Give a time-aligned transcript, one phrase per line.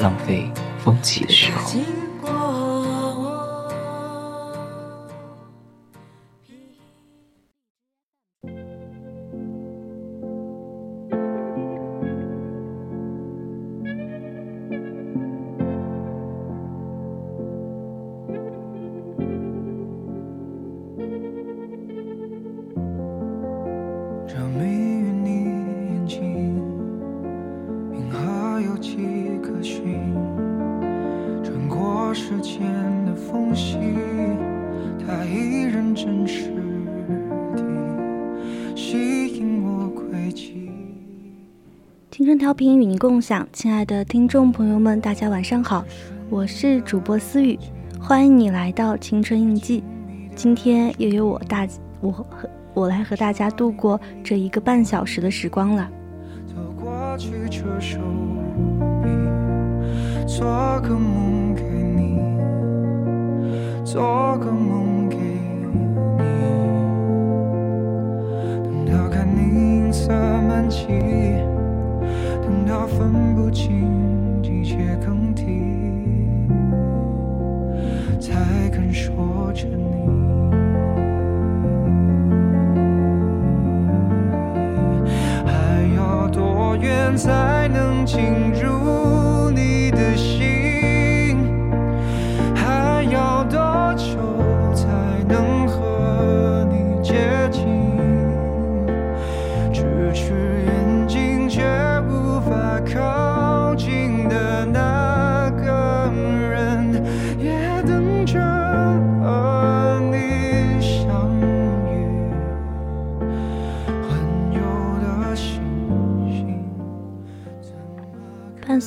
[0.00, 0.50] 浪费
[0.82, 1.99] 风起的时候。
[43.30, 45.84] 享，亲爱的听众朋友们，大家晚上好，
[46.28, 47.56] 我是主播思雨，
[48.00, 49.84] 欢迎你来到青春印记。
[50.34, 51.64] 今天又有我大
[52.00, 52.26] 我和
[52.74, 55.88] 我来和大家度过这一个半小时的时光了。
[60.26, 60.44] 做
[64.40, 65.16] 个梦给
[66.18, 66.26] 你，
[68.64, 70.88] 等到看银色满际，
[72.98, 75.44] 分不清季节更替，
[78.20, 79.84] 才肯说着你。
[85.46, 88.20] 还要多远才能进
[88.52, 88.89] 入？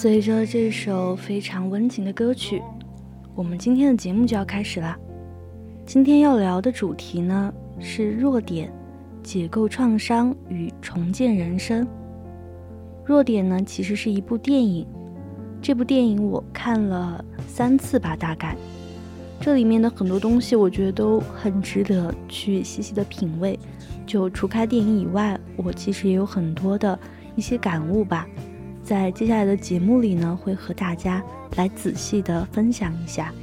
[0.04, 2.62] 随着这首非常温情的歌曲，
[3.34, 5.00] 我们今天的节目就要开始啦。
[5.86, 8.70] 今天要聊的主题呢是弱点、
[9.24, 11.88] 解构创伤与重建人生。
[13.06, 14.86] 弱点呢其实是一部电影，
[15.62, 18.58] 这部电影我看了三次吧，大概。
[19.40, 23.58] 这里面的很多东西我觉得都很值得去细细的品味。
[24.06, 27.00] 就除开电影以外，我其实也有很多的
[27.38, 28.28] 一些感悟吧。
[28.94, 31.20] 在接下来的节目里呢，会和大家
[31.56, 33.34] 来仔细的分享一下。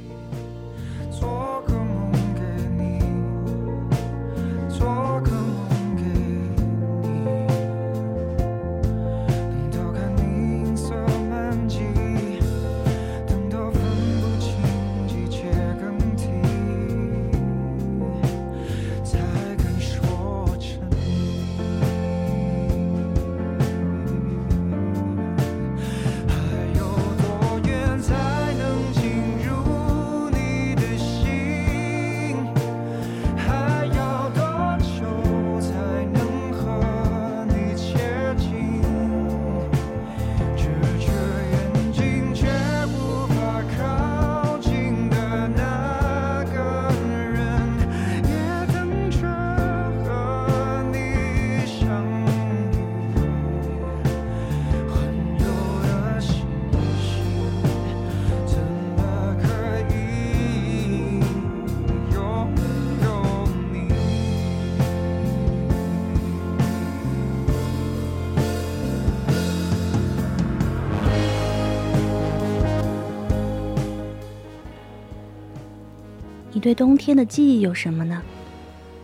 [76.61, 78.21] 对冬天的记忆有什么呢？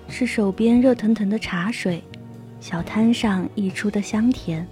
[0.08, 2.02] 是手边热腾腾的茶水，
[2.62, 4.66] 小摊上溢出的香甜，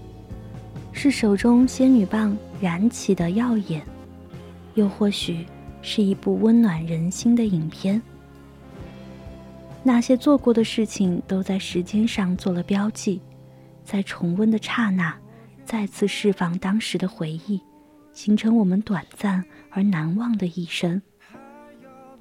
[0.94, 3.86] 是手中仙女棒燃起的耀眼，
[4.76, 5.46] 又或许
[5.82, 8.02] 是一部温暖人心的影片。
[9.84, 13.20] 那些做过的事情都在时间上做了标记，
[13.84, 15.14] 在重温的刹那，
[15.66, 17.60] 再次释放当时的回忆，
[18.14, 21.02] 形成我们短暂而难忘的一生。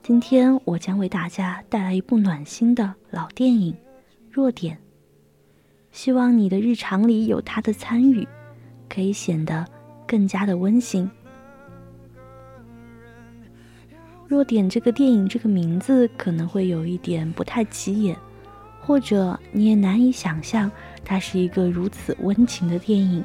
[0.04, 3.72] 今天我将为大家带来一部暖心的老电影
[4.30, 4.76] 《弱点》，
[5.92, 8.28] 希望你的日常里有它的参与，
[8.86, 9.64] 可以显得
[10.06, 11.10] 更加的温馨。
[14.28, 18.14] 弱点这个电影这个名字可能会有一点不太起眼，
[18.82, 20.70] 或者你也难以想象
[21.02, 23.24] 它是一个如此温情的电影。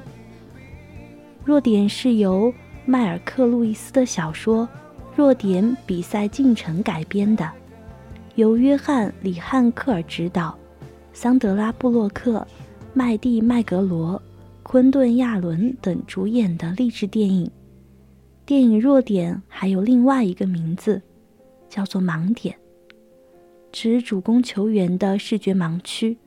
[1.43, 2.53] 弱点是由
[2.85, 4.65] 迈尔克·路易斯的小说
[5.19, 7.45] 《弱点比赛进程》改编的，
[8.35, 10.57] 由约翰·里汉克尔执导，
[11.11, 12.47] 桑德拉·布洛克、
[12.93, 14.21] 麦蒂·麦格罗、
[14.63, 17.51] 昆顿·亚伦等主演的励志电影。
[18.45, 21.01] 电影《弱点》还有另外一个名字，
[21.67, 22.55] 叫做“盲点”，
[23.73, 26.17] 指主攻球员的视觉盲区，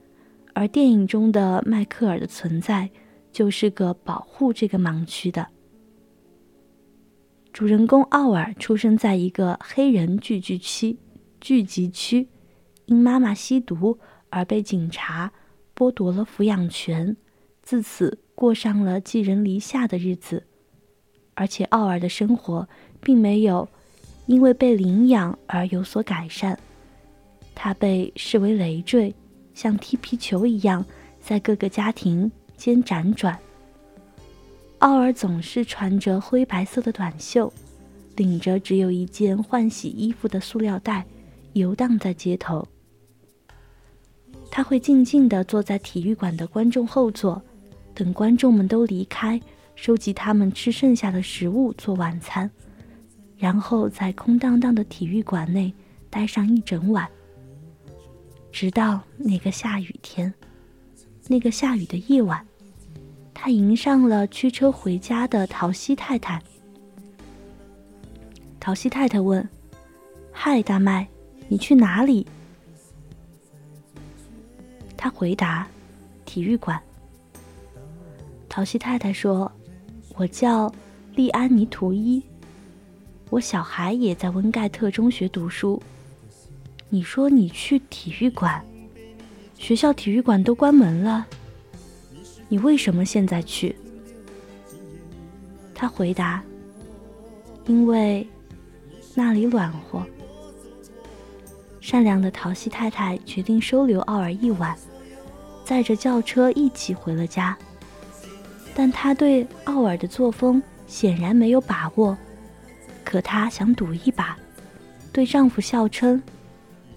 [0.52, 2.90] 而电影中的迈克尔的存在
[3.32, 5.46] 就是个保护这个盲区的。
[7.52, 10.96] 主人公奥尔出生在一个黑人聚居区，
[11.38, 12.26] 聚集区，
[12.86, 13.98] 因妈妈吸毒
[14.30, 15.30] 而被警察
[15.76, 17.14] 剥夺了抚养权，
[17.62, 20.44] 自此过上了寄人篱下的日子。
[21.34, 22.66] 而且奥尔的生活
[23.02, 23.68] 并没有
[24.24, 26.58] 因为被领养而有所改善，
[27.54, 29.14] 他被视为累赘，
[29.52, 30.82] 像踢皮球一样
[31.20, 33.38] 在各个家庭间辗转。
[34.82, 37.52] 奥尔总是穿着灰白色的短袖，
[38.16, 41.06] 领着只有一件换洗衣服的塑料袋，
[41.52, 42.66] 游荡在街头。
[44.50, 47.40] 他会静静地坐在体育馆的观众后座，
[47.94, 49.40] 等观众们都离开。
[49.76, 52.50] 收集他们吃剩下的食物做晚餐，
[53.38, 55.72] 然后在空荡荡的体育馆内
[56.10, 57.08] 待上一整晚，
[58.50, 60.34] 直到那个下雨天，
[61.28, 62.44] 那个下雨的夜晚，
[63.34, 66.40] 他迎上了驱车回家的陶西太太。
[68.60, 69.48] 陶西太太问
[70.30, 71.06] ：“嗨，大麦，
[71.48, 72.26] 你去哪里？”
[74.96, 75.66] 他回答
[76.24, 76.80] ：“体育馆。”
[78.48, 79.50] 陶西太太说。
[80.14, 80.70] 我叫
[81.14, 82.22] 利安尼图伊，
[83.30, 85.82] 我小孩也在温盖特中学读书。
[86.90, 88.62] 你说你去体育馆，
[89.56, 91.26] 学校体育馆都关门了，
[92.52, 93.74] 你为什么现在去？
[95.74, 96.42] 他回答
[97.64, 98.28] ：“因为
[99.14, 100.04] 那里暖和。”
[101.80, 104.76] 善良的陶西太太决定收留奥尔一晚，
[105.64, 107.56] 载着轿车一起回了家。
[108.74, 112.14] 但她对奥尔的作风显然没有把握，
[113.02, 114.36] 可她想赌一把，
[115.10, 116.22] 对丈夫笑称：“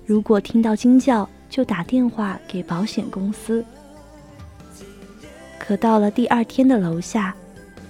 [0.05, 3.63] 如果听到惊叫，就打电话给保险公司。”
[5.59, 7.35] 可到了第二天的楼下，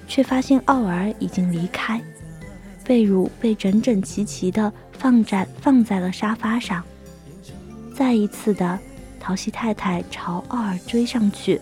[0.07, 2.01] 却发现奥尔已经离开，
[2.83, 6.83] 被褥被整整齐齐地放在放在了沙发上。
[7.93, 8.79] 再一次的，
[9.19, 11.59] 陶西太太朝奥尔追上去。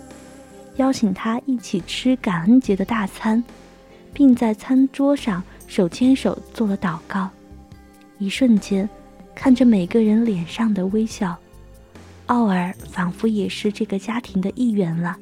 [0.78, 3.44] 邀请他一起吃感恩节的大餐，
[4.12, 7.30] 并在餐桌上手牵手做了祷告。
[8.18, 8.90] 一瞬间，
[9.36, 11.38] 看着每个人脸上的微笑，
[12.26, 15.16] 奥尔仿佛也是这个家庭的一员了。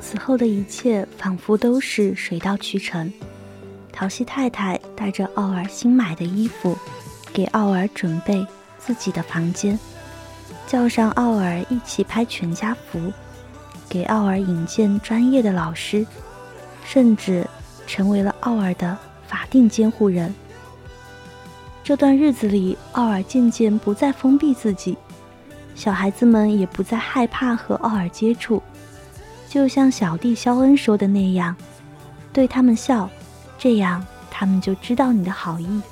[0.00, 3.12] 此后的一切仿佛都是水到渠成。
[3.92, 6.76] 陶西太太带着奥尔新买的衣服，
[7.32, 8.46] 给奥尔准备
[8.78, 9.78] 自己的房间，
[10.66, 13.12] 叫上奥尔一起拍全家福，
[13.88, 16.06] 给奥尔引荐专业的老师，
[16.84, 17.46] 甚至
[17.86, 20.32] 成为了奥尔的法定监护人。
[21.82, 24.96] 这段日子里，奥尔渐渐不再封闭自己，
[25.74, 28.62] 小孩子们也不再害怕和奥尔接触，
[29.50, 31.56] 就像小弟肖恩说的那样，
[32.32, 33.10] 对他们笑。
[33.58, 35.82] 这样，他们就知道你的好意。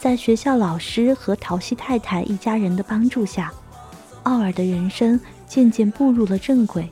[0.00, 3.52] 在学校老师和陶西太太一家人的帮助下，
[4.24, 6.90] 奥尔的人生渐渐步入了正轨。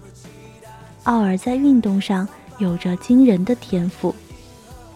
[1.02, 2.26] 奥尔在运动上
[2.58, 4.14] 有着惊人的天赋，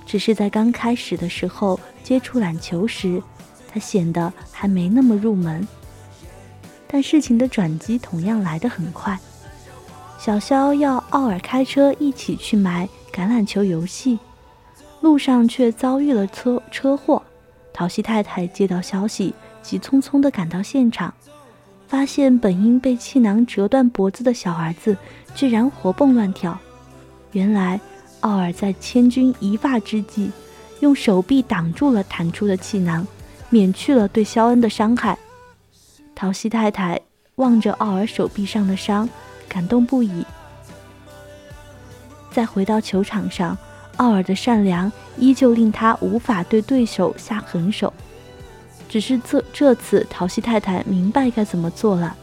[0.07, 3.21] 只是在刚开始的时候接触篮球时，
[3.67, 5.67] 他显得还没那么入门。
[6.87, 9.19] 但事情的转机同样来得很快，
[10.25, 12.88] 小肖要奥尔开车一起去买。
[13.12, 14.21] 橄榄球游戏
[15.00, 17.21] 路上却遭遇了车车祸，
[17.73, 21.12] 陶西太太接到消息，急匆匆地赶到现场，
[21.88, 24.97] 发现本应被气囊折断脖子的小儿子
[25.35, 26.57] 居然活蹦乱跳。
[27.33, 27.81] 原来
[28.21, 30.31] 奥尔在千钧一发之际，
[30.79, 33.05] 用手臂挡住了弹出的气囊，
[33.50, 35.19] 免去了对肖恩的伤害。
[36.14, 37.00] 陶西太太
[37.35, 39.09] 望着奥尔手臂上的伤，
[39.52, 40.25] 感动不已。
[42.30, 43.59] 再回到球场上，
[43.99, 47.92] 奥尔的善良依旧令他无法对对手下狠手。
[48.88, 52.16] 只是这这次，陶西太太明白该怎么做了。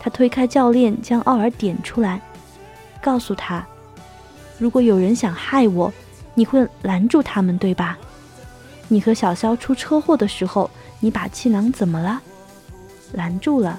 [0.00, 2.20] 他推开教练，将奥尔点出来，
[3.00, 3.64] 告诉他
[4.58, 5.92] ：“如果有人想害我，
[6.34, 7.96] 你会拦住他们，对吧？
[8.88, 12.20] 你和小肖出车祸的时候，你把气囊怎么了？
[13.12, 13.78] 拦住了。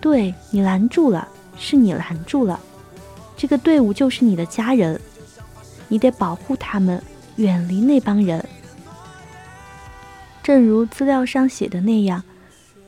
[0.00, 1.28] 对你拦住了，
[1.60, 2.58] 是你拦住了。”
[3.38, 5.00] 这个队伍就是你的家人，
[5.86, 7.00] 你得保护他们，
[7.36, 8.44] 远离那帮人。
[10.42, 12.24] 正如资料上写的那样，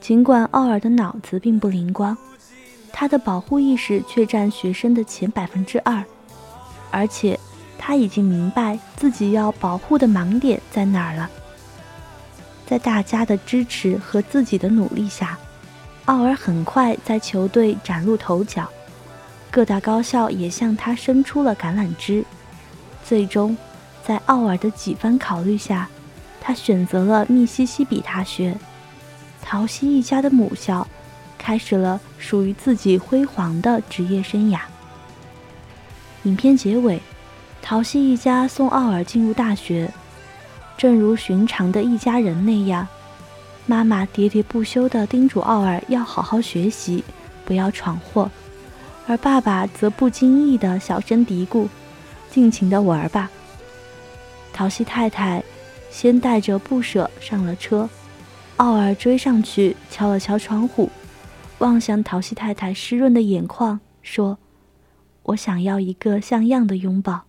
[0.00, 2.17] 尽管奥尔的脑子并不灵光，
[2.93, 6.05] 他的保护意识却占学生的前百分之二，
[6.91, 7.38] 而且
[7.79, 11.31] 他已经明白自己要保护的盲点在哪儿了。
[12.67, 15.38] 在大家的支持和自己的努力下，
[16.06, 18.68] 奥尔很快在球队崭露头角。
[19.50, 22.25] 各大高校也向他伸出了橄榄枝，
[23.04, 23.56] 最终，
[24.02, 25.88] 在奥尔的几番考虑下，
[26.40, 28.56] 他选择了密西西比大学，
[29.42, 30.87] 陶西一家的母校，
[31.37, 34.59] 开始了属于自己辉煌的职业生涯。
[36.23, 36.99] 影片结尾，
[37.61, 39.92] 陶西一家送奥尔进入大学，
[40.78, 42.88] 正如寻常的一家人那样，
[43.66, 47.04] 妈妈喋喋不休地叮嘱奥尔要好好学习，
[47.45, 48.31] 不要闯祸。
[49.07, 51.69] 而爸爸则不经意地小声嘀咕
[52.31, 53.31] ：“尽情地玩吧。”
[54.52, 55.42] 陶西太太
[55.90, 57.88] 先带着不舍上了车，
[58.57, 60.90] 奥尔追上去敲了敲窗户，
[61.59, 64.38] 望向陶西太太湿润的眼眶，说
[65.23, 67.23] ：“我想要一个像样的拥抱。”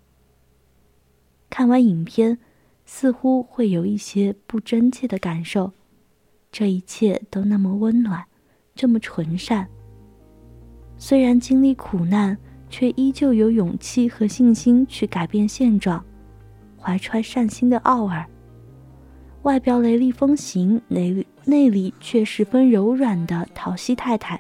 [1.50, 2.40] 看完影片，
[2.86, 5.72] 似乎会有一些不真切的感受，
[6.54, 8.24] 这一切都那么温暖，
[8.76, 9.68] 这么纯善。
[11.00, 12.38] 虽然经历苦难，
[12.70, 16.06] 却依旧有勇气和信心去改变现状。
[16.80, 18.24] 怀揣善心的奥尔，
[19.42, 24.40] 外表雷厉风行，内内里却十分柔软的陶西太太，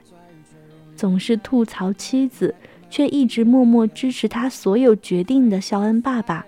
[0.95, 2.53] 总是吐槽妻子，
[2.91, 6.45] 却一直默默支持他所有决定的肖恩爸爸，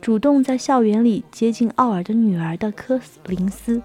[0.00, 3.80] 主动在校园里接近奥尔的女儿的科林斯，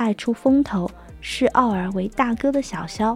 [0.00, 0.90] 爱出风头，
[1.20, 3.14] 视奥尔为大哥的小肖。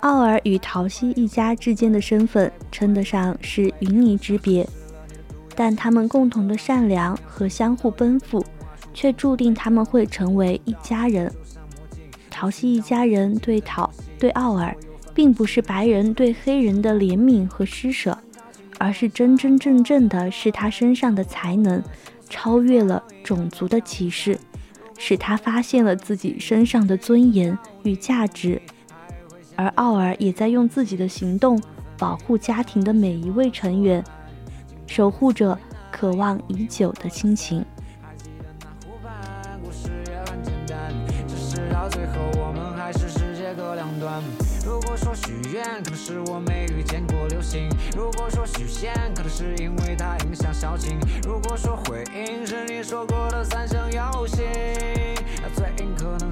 [0.00, 4.66] 奥尔与陶西一家之间的身份称得上是云泥之别，
[5.54, 8.42] 但他们共同的善良和相互奔赴，
[8.94, 11.30] 却注定他们会成为一家人。
[12.30, 14.74] 陶西一家人对陶对奥尔，
[15.12, 18.18] 并不是白人对黑人的怜悯和施舍，
[18.78, 21.82] 而是真真正正的是他身上的才能
[22.34, 24.36] 超越了种族的歧视，
[24.98, 28.60] 使他发现了自己身上的尊严与价值。
[29.54, 31.62] 而奥尔也在用自己的行动
[31.96, 34.02] 保护家庭的每一位成员，
[34.84, 35.56] 守护着
[35.92, 37.64] 渴望已久的亲情。
[45.14, 54.44] 许愿，可能是我没遇见过流星；如果说许仙，可能是因为它影响小情；如果说回应是你说过的三生有幸，
[55.40, 56.23] 那最应可能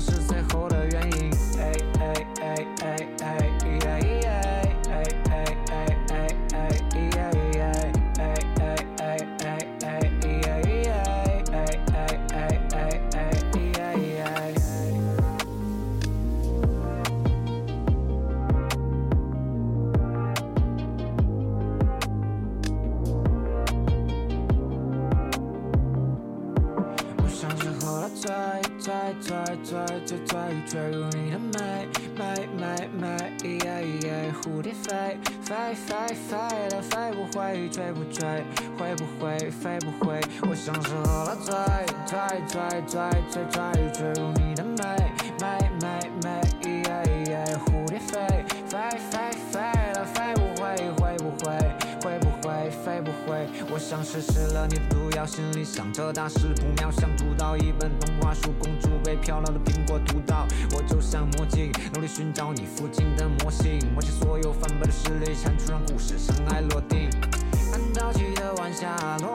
[42.87, 43.62] 醉醉醉醉
[43.93, 44.85] 醉，坠入你的美，
[45.41, 46.41] 美美美，
[47.57, 48.79] 蝴蝶飞，飞
[49.11, 49.61] 飞飞
[49.93, 51.59] 了，飞不回，会不会，
[52.03, 53.47] 会不会，飞不回？
[53.73, 60.47] 我像是吃了你的毒药，心里想着大事不妙，想读到一本童话书，公主被漂亮的苹果毒到。
[60.73, 67.09] 我就像魔镜，努力寻找你附近的模型，摸清所有翻倍的势力，删除让故事尘埃落定。
[67.73, 69.32] 很着急的晚霞落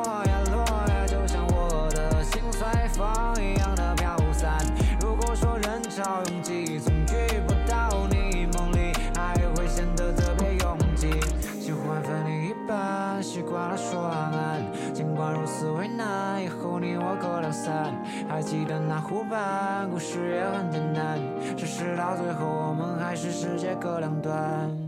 [18.28, 21.20] 还记得那湖畔，故事也很简单，
[21.56, 24.87] 只是到最后我们还是世界各两端。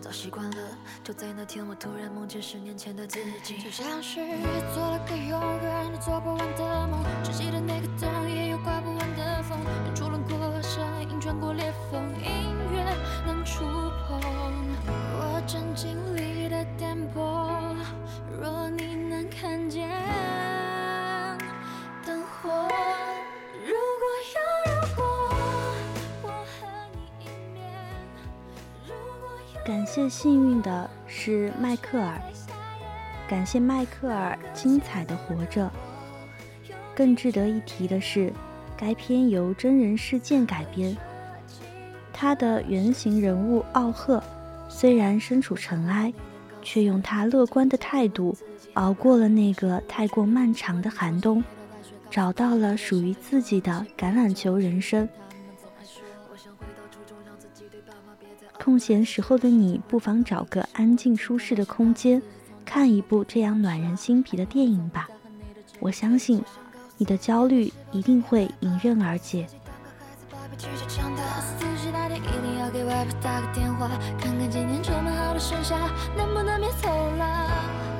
[0.00, 0.56] 早习惯了。
[1.02, 4.20] 就在那天，我突然梦见十年前的自己，就像是
[4.74, 12.84] 做了个永远都做不完的梦，只记得那个冬也有刮不完的风，远处轮廓声音穿过裂缝，音乐
[13.26, 13.64] 能触
[14.06, 14.20] 碰。
[14.86, 17.76] 我正经历的颠簸，
[18.40, 19.88] 若你能看见
[29.64, 32.20] 感谢幸运的是迈克尔，
[33.26, 35.70] 感谢迈克尔精彩的活着。
[36.94, 38.30] 更值得一提的是，
[38.76, 40.94] 该片由真人事件改编，
[42.12, 44.22] 他的原型人物奥赫。
[44.68, 46.12] 虽然身处尘埃，
[46.60, 48.36] 却用他乐观的态度
[48.74, 51.42] 熬过了那个太过漫长的寒冬，
[52.10, 55.08] 找到了属于自己的橄榄球人生。
[58.64, 62.22] 空闲时候的你，不妨找个安静舒适的空间，
[62.64, 65.06] 看一部这样暖人心脾的电影吧。
[65.80, 66.42] 我相信，
[66.96, 69.46] 你的焦虑一定会迎刃而解。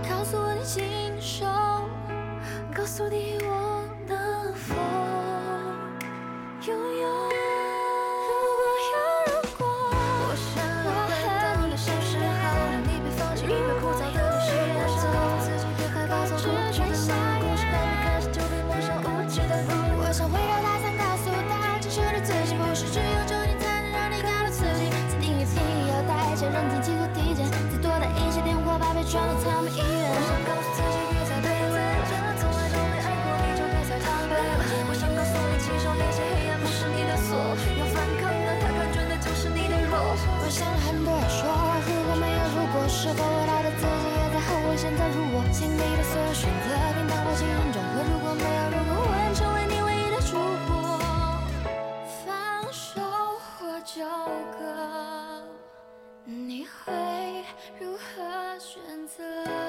[0.09, 0.83] 告诉我你心，
[2.75, 4.75] 告诉你我能否
[6.67, 7.34] 拥有？
[42.87, 44.77] 是否未来的自己也在后悔？
[44.77, 47.74] 现在如我心里的所有选择，平淡或轻重
[59.17, 59.64] 选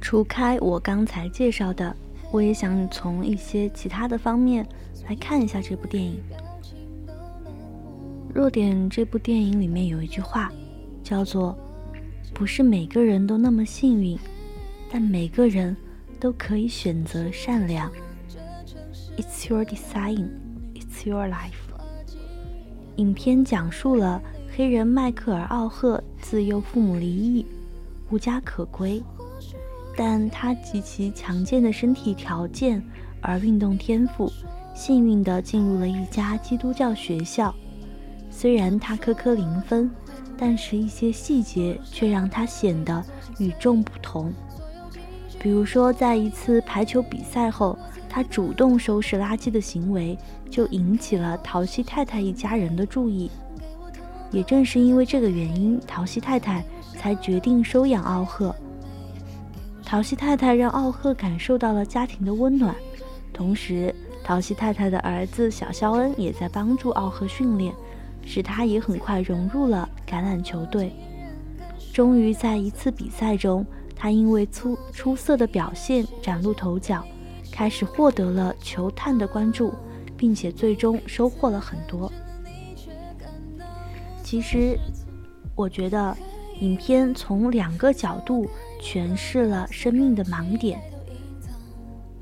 [0.00, 1.94] 除开我刚才介绍的，
[2.30, 4.66] 我也想从一些其他的方面
[5.08, 6.20] 来看一下这部电影。
[8.32, 10.52] 弱点这部电影里面有一句话，
[11.02, 11.56] 叫做
[12.34, 14.18] “不是每个人都那么幸运，
[14.90, 15.74] 但每个人
[16.20, 17.90] 都可以选择善良。
[19.16, 20.28] It's your design,
[20.74, 21.64] it's your life。”
[22.96, 24.22] 影片讲述了
[24.54, 27.46] 黑人迈克尔·奥赫自幼父母离异，
[28.10, 29.02] 无家可归，
[29.96, 32.82] 但他极其强健的身体条件
[33.22, 34.30] 而运动天赋，
[34.74, 37.54] 幸运地进入了一家基督教学校。
[38.30, 39.90] 虽然他科科零分，
[40.36, 43.02] 但是一些细节却让他显得
[43.38, 44.30] 与众不同。
[45.38, 47.78] 比如说，在一次排球比赛后，
[48.08, 50.18] 他主动收拾垃圾的行为
[50.50, 53.30] 就引起了陶西太太一家人的注意。
[54.30, 56.62] 也正是因为这个原因，陶西太太
[56.94, 58.54] 才决定收养奥赫。
[59.86, 62.74] 陶西太太让奥赫感受到了家庭的温暖，
[63.32, 67.72] 同时，陶西太太的儿子小肖恩也在帮助奥赫训练。
[68.28, 70.92] 使他也很快融入了橄榄球队。
[71.92, 77.04] 终于在一次比赛中，他因为出出色的表现崭露头角，
[77.52, 79.72] 开始获得了球探的关注，
[80.16, 82.12] 并且最终收获了很多。
[84.24, 84.76] 其实，
[85.54, 86.14] 我觉得
[86.58, 90.80] 影片从两个角度诠释了生命的盲点。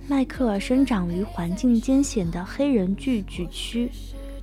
[0.06, 3.90] 迈克尔生长于环境艰险的黑人聚居区。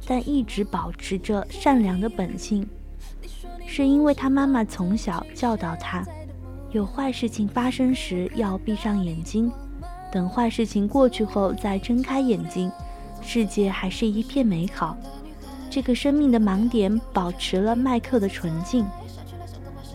[0.07, 2.67] 但一直保持着善良的本性，
[3.67, 6.03] 是因为他妈妈从小教导他，
[6.71, 9.49] 有坏事情发生时要闭上眼睛，
[10.11, 12.69] 等坏事情过去后再睁开眼睛，
[13.21, 14.97] 世界还是一片美好。
[15.69, 18.83] 这个生命的盲点保持了迈克的纯净。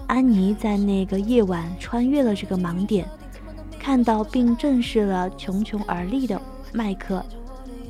[0.06, 3.08] 安妮在那个夜晚穿越了这个盲点，
[3.78, 6.40] 看到并正视了穷穷而立的
[6.72, 7.24] 麦克，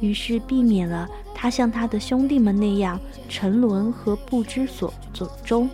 [0.01, 1.09] 于是避免了。
[1.35, 2.99] 他像他的兄弟们那样
[3.29, 4.93] 沉沦和不知所
[5.45, 5.69] 终，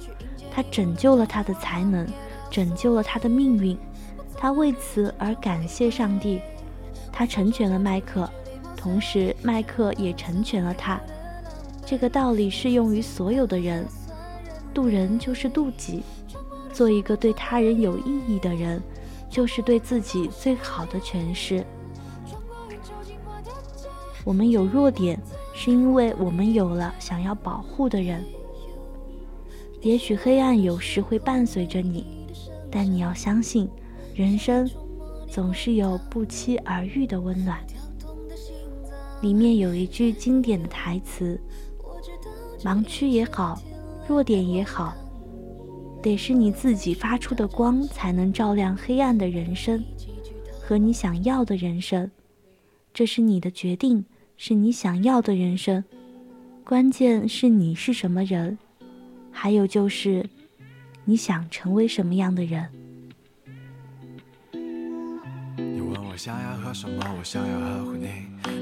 [0.51, 2.05] 他拯救了他的才能，
[2.51, 3.79] 拯救了他的命运，
[4.37, 6.41] 他为此而感谢上帝。
[7.13, 8.29] 他成全了麦克，
[8.77, 11.01] 同时麦克也成全了他。
[11.87, 13.87] 这个道理适用于所有的人。
[14.75, 16.03] 渡人就是渡己，
[16.73, 18.83] 做一个对他人有意义的人，
[19.29, 21.65] 就是对自己最好的诠释。
[24.25, 25.19] 我们有弱点。
[25.55, 28.25] 是因为我们有了想要保护的人。
[29.83, 32.07] 也许黑暗有时会伴随着你，
[32.71, 33.69] 但你要相信，
[34.15, 34.69] 人生
[35.29, 37.59] 总是有不期而遇的温暖。
[39.21, 41.39] 里面有一句经典的台词
[42.65, 43.61] ：“盲区也好，
[44.09, 44.95] 弱点也好，
[46.03, 49.83] 得是你自己发出的光，才能照亮黑暗的人生
[50.61, 52.11] 和你想要的人生。
[52.93, 54.05] 这是你的决定。”
[54.39, 55.85] 是你想要的人生，
[56.65, 58.59] 关键是你是什么人，
[59.31, 60.29] 还有就是
[61.05, 62.67] 你想成为什么样的人。
[66.25, 68.07] 想要喝什么，我想要呵护你；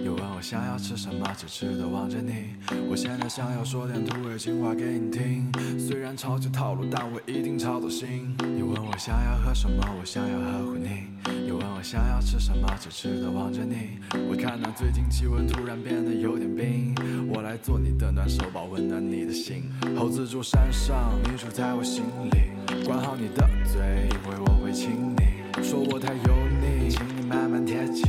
[0.03, 2.57] 又问我想要吃什么，痴痴的望着你。
[2.89, 8.35] 我现在想要说点土味情话给你听，虽然超级套路，但我一定超走心。
[8.39, 11.05] 你问我想要喝什么，我想要呵护你。
[11.47, 13.99] 又问我想要吃什么，痴痴的望着你。
[14.31, 16.95] 我看到最近气温突然变得有点冰，
[17.29, 19.71] 我来做你的暖手宝，温暖你的心。
[19.99, 22.87] 猴子住山上，你住在我心里。
[22.87, 25.29] 管好你的嘴，因为我会亲你。
[25.63, 28.05] 说我太油腻，请慢慢贴近。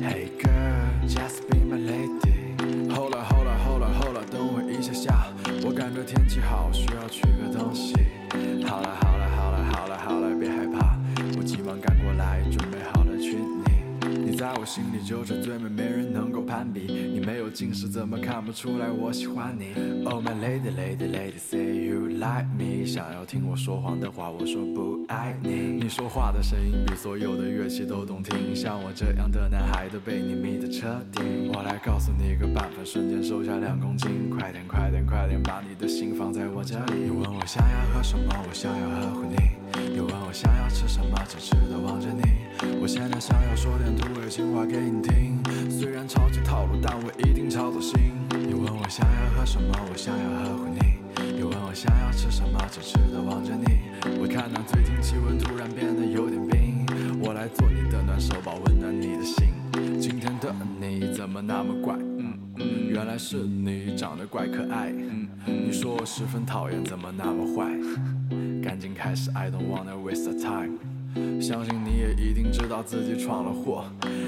[0.00, 2.56] Hey girl，just be my lady。
[2.94, 5.26] Hold on，Hold on，Hold on，Hold on，等我一下下，
[5.66, 7.94] 我感觉天气好，需要取个东西。
[8.66, 8.88] 好了
[14.44, 16.80] 在我心里就是最美，没人能够攀比。
[17.14, 19.72] 你没有近视，怎么看不出来我喜欢你
[20.04, 22.84] ？Oh my lady, lady, lady, say you like me。
[22.84, 25.80] 想要听我说谎的话，我说不爱你。
[25.80, 31.22] 你说话的声音比所有的乐器都动听，像我这样的男孩都被你迷得彻底。
[31.54, 34.28] 我来告诉你个办法，瞬间瘦下两公斤。
[34.28, 37.04] 快点，快点，快点，把你的心放在我这里。
[37.04, 39.36] 你问我想要喝什么，我想要呵护你。
[39.88, 42.44] 你问我想要吃什么，痴痴的望着你。
[42.80, 45.38] 我现在想要说点土味情话给你听，
[45.70, 48.10] 虽然超级套路，但我一定超走心。
[48.32, 51.36] 你问我想要喝什么，我想要呵护你。
[51.36, 53.64] 你问我想要吃什么，痴痴的望着你。
[54.18, 56.84] 我看到最近气温突然变得有点冰，
[57.22, 59.54] 我来做你的暖手宝，温暖你的心。
[60.00, 61.96] 今天的你怎么那么怪？
[62.90, 63.14] 原来。
[63.14, 64.92] 来是你长得怪可爱。
[65.46, 67.70] 你说我十分讨厌，怎么那么坏？
[68.60, 70.93] 赶紧开始，I don't wanna waste the time。
[71.40, 73.84] 相信你也一定知道自己闯了祸。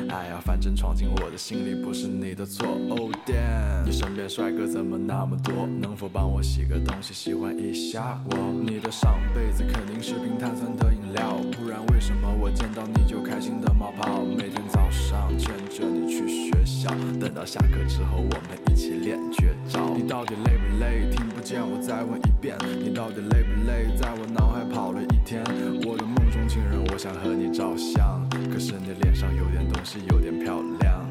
[0.09, 2.66] 哎呀，反正闯进我的心里不是你的错。
[2.90, 5.66] Oh damn，你身边帅哥怎么那么多？
[5.66, 8.37] 能否帮我洗个东西，喜欢一下我？
[8.64, 11.05] 你的上辈子肯定是瓶碳酸的饮
[11.52, 14.22] 不然为什么我见到你就开心的冒泡？
[14.24, 19.94] 每天早上牵着你去学校，等到下课之后我们一起练绝招。
[19.96, 21.11] 你到底累不累？
[21.11, 22.57] 听不见我再问一遍。
[22.83, 23.87] 你到底累不累？
[23.96, 25.42] 在我脑海跑了一天。
[25.87, 31.05] 我的梦中情人，我想和你照相，可是你脸上有点东西，有点漂亮。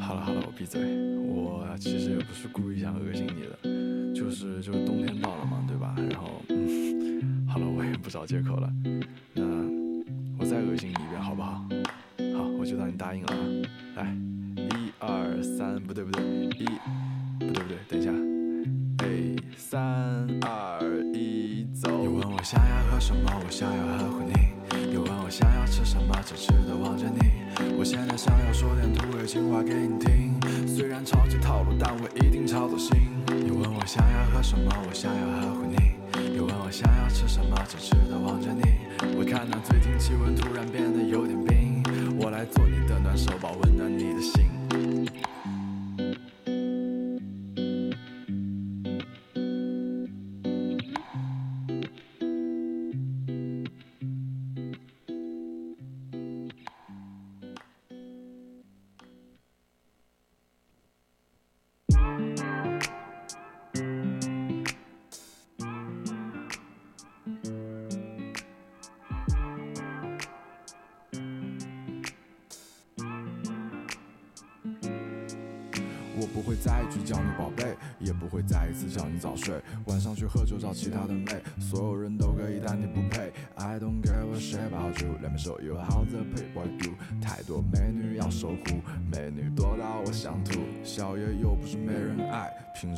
[0.00, 0.80] 好了好了，我闭嘴。
[1.26, 5.94] 我其实也不是故意想恶心你的，就是就是冬天到了嘛，对吧？
[6.10, 8.70] 然后嗯，好了，我也不找借口了。
[9.32, 9.42] 那
[10.38, 11.64] 我再恶心你一遍，好不好？
[12.36, 13.38] 好，我就当你答应了啊。
[13.96, 14.16] 来，
[14.56, 16.66] 一二三，不对不对，一，
[17.38, 18.12] 不对不对，等一下。
[18.98, 19.06] 哎，
[19.56, 19.80] 三
[20.42, 20.80] 二
[21.14, 21.88] 一，走！
[22.02, 24.34] 你问我想要喝什么，我想要呵护你；
[24.90, 27.18] 你问我想要吃什么，痴痴的望着你。
[27.78, 32.90] 我现在想要说点土味情话给你听，虽然超级套路，但我一定超走心。
[33.28, 35.76] 你问我想要喝什么，我想要呵护你；
[36.38, 38.62] 你问我想要吃什么，痴痴的望着你。
[39.18, 41.82] 我看那最近气温突然变得有点冰，
[42.16, 44.46] 我来做你的暖手宝，温暖你的心。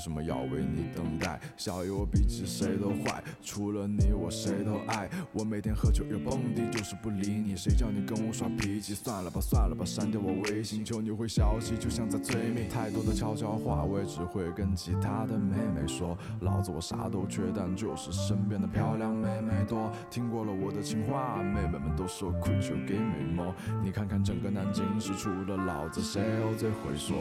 [0.03, 1.39] 什么要为你等待？
[1.59, 5.11] 小爷我比起谁都坏，除了你我谁都爱。
[5.33, 7.55] 我每天喝酒又蹦迪，就是不理你。
[7.55, 8.95] 谁叫你跟我耍脾气？
[8.95, 12.67] 算了吧算了吧，删掉我微信，求你回消息，就像在催眠。
[12.71, 16.17] 太多的悄悄话，我也只会跟其他的妹妹说。
[16.41, 19.93] 老子我啥都缺，但就是身边的漂亮妹妹多。
[20.11, 23.55] 听过了我的情话，妹妹们都说 Could you give me more？
[23.83, 27.17] 你看看整个南京市，除了老子，谁又最会说？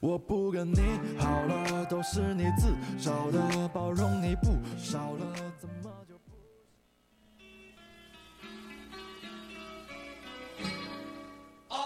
[0.00, 0.80] 我不跟你
[1.18, 6.32] 好了，都是你自找的，包容你不少了，怎么就不？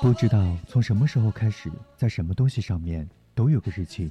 [0.01, 4.09] 不知道从什么时候开始，在什么东西上面都有个日期。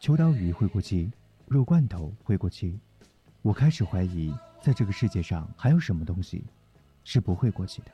[0.00, 1.08] 秋刀鱼会过期，
[1.46, 2.76] 肉罐头会过期。
[3.40, 6.42] 我开始怀疑，在这个世界上还有什么东西
[7.04, 7.92] 是不会过期的。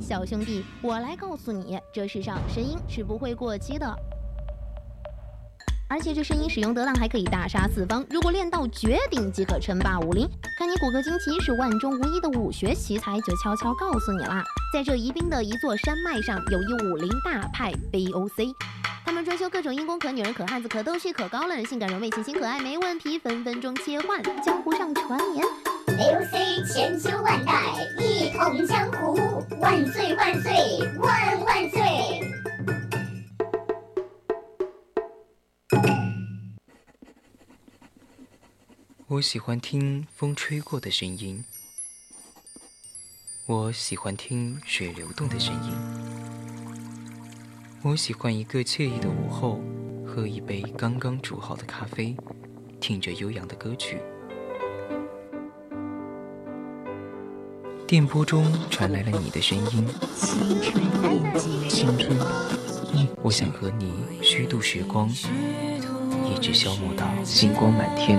[0.00, 3.86] 小兄弟，我来告诉你，这世上声音是不会过期的。
[5.86, 8.04] 而且这声音使用得当，还可以大杀四方。
[8.10, 10.26] 如果练到绝顶，即可称霸武林。
[10.58, 18.54] 看你骨骼惊奇，是万中无一的武学奇才，就悄悄告诉你啦，在这宜宾的一座山脉上，有一武林大派 BOC。
[19.04, 24.22] 他们专修各种阴功，可女人、可汉子、可逗趣、可高冷，性感柔媚、清新可爱，没问题，分分钟切换。
[24.42, 25.44] 江湖上传言，
[25.96, 27.52] 刘 C 千秋万代，
[28.00, 29.14] 一统江湖，
[29.60, 30.52] 万岁万岁
[30.98, 32.20] 万万岁！
[39.06, 41.44] 我喜欢听风吹过的声音，
[43.46, 45.72] 我喜欢听水流动的声音，
[47.82, 49.60] 我喜欢一个惬意的午后，
[50.04, 52.16] 喝一杯刚刚煮好的咖啡，
[52.80, 54.00] 听着悠扬的歌曲。
[57.86, 59.86] 电波中传来了你的声音，
[61.68, 62.18] 青春，
[63.22, 63.92] 我想和你
[64.22, 65.06] 虚度时光，
[66.24, 68.18] 一直消磨到星光满天。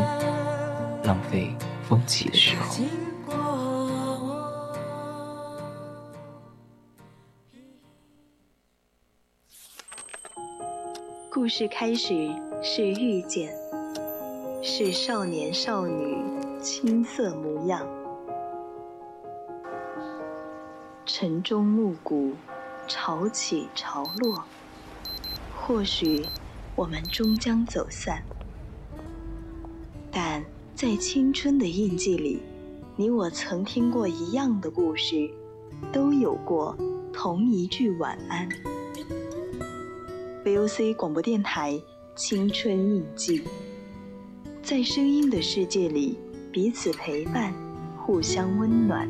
[1.03, 1.51] 浪费
[1.87, 2.75] 风起的时候。
[11.31, 12.29] 故事开始
[12.61, 13.51] 是遇见，
[14.63, 16.17] 是少年少女
[16.61, 17.85] 青涩模样，
[21.05, 22.33] 晨钟暮鼓，
[22.87, 24.43] 潮起潮落。
[25.55, 26.25] 或许
[26.75, 28.23] 我们终将走散，
[30.11, 32.41] 但在青春的印记里，
[32.95, 35.29] 你我曾听过一样的故事，
[35.91, 36.75] 都有过
[37.13, 38.49] 同一句晚安。
[40.43, 41.79] VOC 广播电台，
[42.15, 43.43] 青春印记，
[44.63, 46.17] 在声音的世界里，
[46.51, 47.53] 彼此陪伴，
[47.95, 49.07] 互相温暖。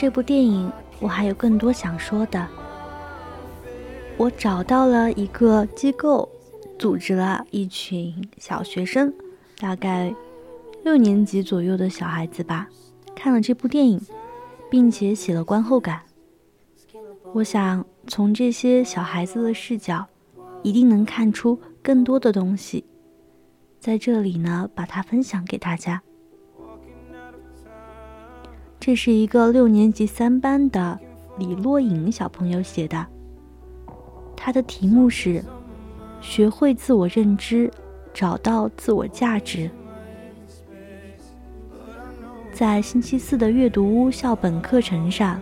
[0.00, 2.46] 这部电影，我还有更多想说的。
[4.16, 6.28] 我找到了一个机构，
[6.78, 9.12] 组织了一群小学生，
[9.58, 10.14] 大概
[10.84, 12.68] 六年级左右的小孩子吧，
[13.16, 14.00] 看了这部电影，
[14.70, 16.02] 并且写了观后感。
[17.32, 20.06] 我想从这些小孩子的视角，
[20.62, 22.84] 一定能看出更多的东西。
[23.80, 26.00] 在这里呢，把它分享给大家。
[28.80, 30.98] 这是一个六年级三班的
[31.36, 33.04] 李洛颖小朋友写的，
[34.36, 35.44] 他的题目是
[36.22, 37.70] “学会自我认知，
[38.14, 39.68] 找到自我价值”。
[42.54, 45.40] 在星期四的阅读屋校本课程上，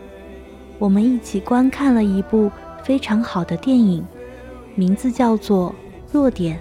[0.78, 2.50] 我们一起观看了一部
[2.82, 4.04] 非常好的电影，
[4.74, 5.70] 名字叫做
[6.12, 6.56] 《弱点》。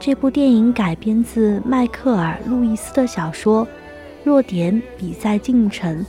[0.00, 3.68] 这部电影改编自迈克尔·路易斯的小说。
[4.24, 6.04] 弱点比赛进程，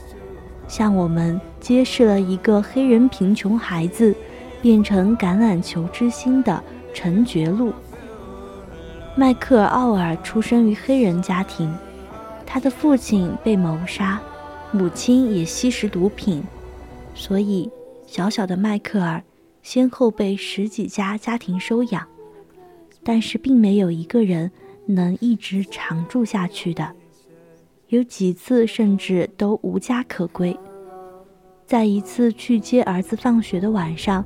[0.68, 4.14] 向我们揭示了一个黑人贫穷孩子
[4.62, 7.72] 变成橄榄球之星的成绝路。
[9.16, 11.72] 迈克尔·奥尔出生于黑人家庭，
[12.46, 14.20] 他的父亲被谋杀，
[14.72, 16.42] 母亲也吸食毒品，
[17.14, 17.70] 所以
[18.06, 19.22] 小小的迈克尔
[19.62, 22.06] 先后被十几家家庭收养，
[23.02, 24.50] 但是并没有一个人
[24.86, 26.92] 能一直常住下去的。
[27.88, 30.58] 有几次甚至都无家可归。
[31.66, 34.24] 在一次去接儿子放学的晚上，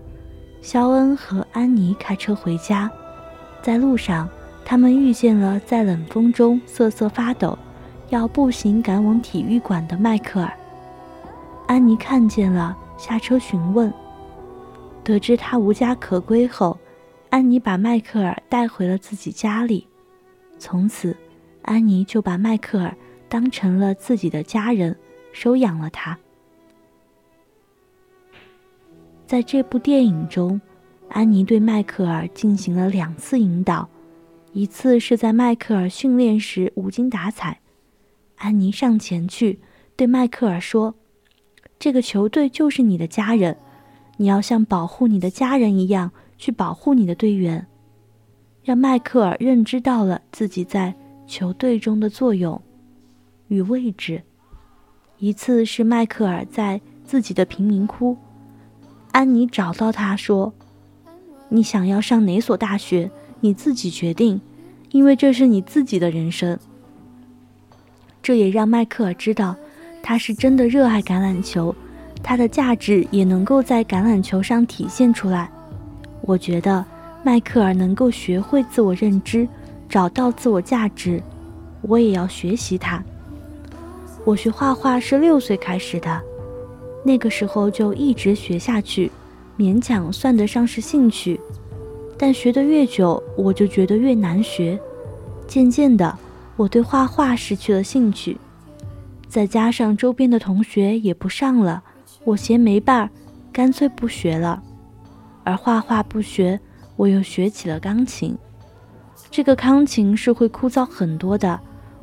[0.61, 2.91] 肖恩和安妮开车回家，
[3.63, 4.29] 在路上，
[4.65, 7.57] 他们遇见了在冷风中瑟瑟发抖、
[8.09, 10.53] 要步行赶往体育馆的迈克尔。
[11.67, 13.93] 安妮看见了，下车询问。
[15.05, 16.77] 得知他无家可归后，
[17.31, 19.87] 安妮把迈克尔带回了自己家里。
[20.59, 21.17] 从此，
[21.63, 22.95] 安妮就把迈克尔。
[23.29, 24.97] 当成了自己的家人，
[25.33, 26.19] 收养了他。
[29.27, 30.61] 在这部电影中，
[31.09, 33.89] 安妮对迈克尔进行了两次引导，
[34.53, 37.61] 一次是在迈克尔训练时无精打采，
[38.37, 39.61] 安妮上前去
[39.97, 40.95] 对迈克尔说
[41.79, 43.55] ：“这个球队就是你的家人，
[44.17, 47.67] 你要像保护你的家人一样去保护你的队员。”
[48.65, 50.95] 让迈克尔认知到了自己在
[51.27, 52.61] 球队中的作用。
[53.49, 54.23] 与位置。
[55.19, 58.17] 一次是迈克尔在自己的贫民窟，
[59.11, 60.53] 安妮找到他说
[61.51, 64.41] ：“你想要上哪所大学，你自己决定，
[64.93, 66.59] 因为这是你自己的人生。”
[68.23, 69.57] 这也让迈克尔知道，
[70.03, 71.75] 他是真的热爱橄榄球，
[72.23, 75.51] 他的价值也能够在橄榄球上体现出来。
[76.21, 76.85] 我觉得
[77.25, 79.49] 迈克尔能够学会自我认知，
[79.89, 81.23] 找到自我价值，
[81.81, 83.03] 我也要学习他。
[84.29, 86.23] 我学画画是六岁开始的，
[87.03, 89.11] 那个时候就一直学下去，
[89.57, 91.41] 勉强算得上是兴趣。
[92.19, 94.79] 但学得越久，我就觉得越难学。
[95.47, 96.15] 渐渐的，
[96.57, 98.37] 我对画画失去了兴趣，
[99.31, 101.83] 再加上周边的同学也不上了，
[102.25, 103.11] 我嫌没伴儿，
[103.51, 104.63] 干脆不学了。
[105.43, 106.61] 而画画不学，
[106.97, 108.37] 我又学起了钢琴。
[109.31, 111.59] 这个钢琴是会枯燥很多的。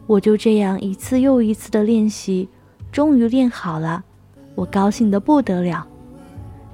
[0.08, 2.48] 我就这样一次又一次的练习，
[2.92, 4.04] 终于练好了，
[4.54, 5.86] 我高兴得不得了。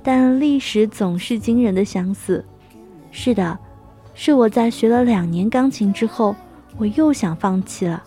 [0.03, 2.43] 但历史总是惊人的相似。
[3.11, 3.57] 是的，
[4.13, 6.35] 是我在学了两年钢琴之后，
[6.77, 8.03] 我又想放弃了。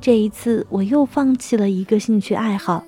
[0.00, 2.84] 这一次我又放弃了一个兴趣爱好。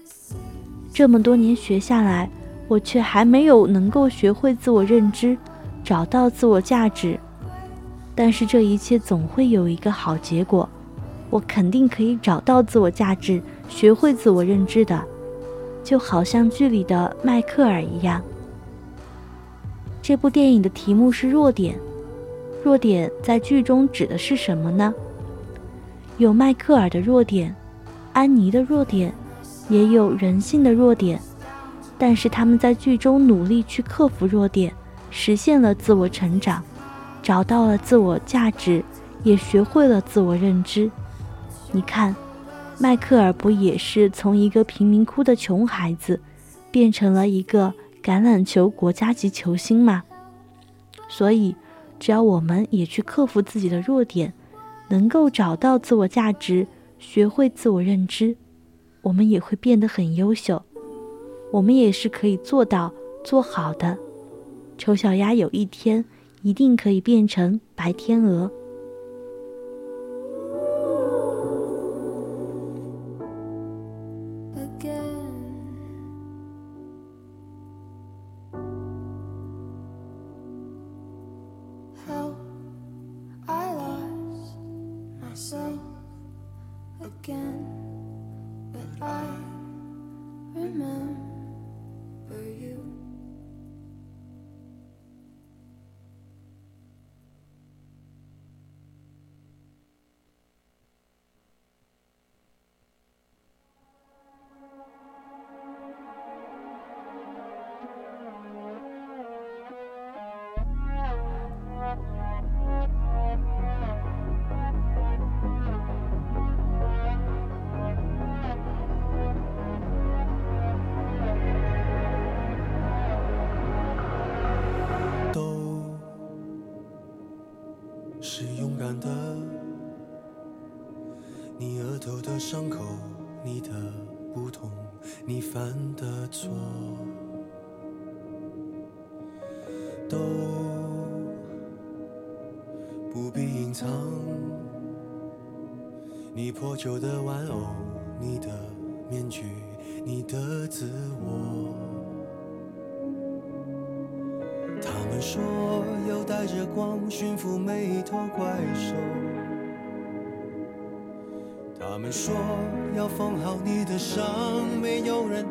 [0.93, 2.29] 这么多年学下来，
[2.69, 5.37] 我却还没有能够学会自我认知，
[5.83, 7.19] 找到自我价值。
[8.15, 10.69] 但是这一切总会有一个好结果，
[11.31, 15.03] 我肯定可以找到自我价值，学会自我认知的，
[15.83, 18.23] 就好像剧里的迈克尔一样。
[20.01, 21.77] 这部电影的题目是弱点，
[22.65, 24.95] 弱点在剧中指的是什么呢？
[26.19, 27.55] 有迈克尔的弱点，
[28.13, 29.13] 安妮的弱点，
[29.69, 31.21] 也有人性的弱点，
[31.99, 34.73] 但是他们在剧中努力去克服弱点，
[35.11, 36.63] 实现了自我成长。
[37.23, 38.85] 找到了自我价值，
[39.25, 40.89] 也学会了自我认知。
[41.73, 42.15] 你看，
[42.79, 46.21] 迈克尔不也是从一个贫民窟的穷孩子，
[46.71, 50.05] 变成了一个橄榄球国家级球星吗？
[51.09, 51.55] 所以，
[51.99, 54.33] 只要我们也去克服自己的弱点，
[54.89, 56.67] 能够找到自我价值，
[56.99, 58.37] 学会自我认知，
[59.03, 60.63] 我们也会变得很优秀。
[61.53, 62.93] 我们也是可以做到
[63.25, 63.97] 做好的。
[64.79, 66.05] 丑小鸭有一天。
[66.43, 68.49] 一定可以变成白天鹅。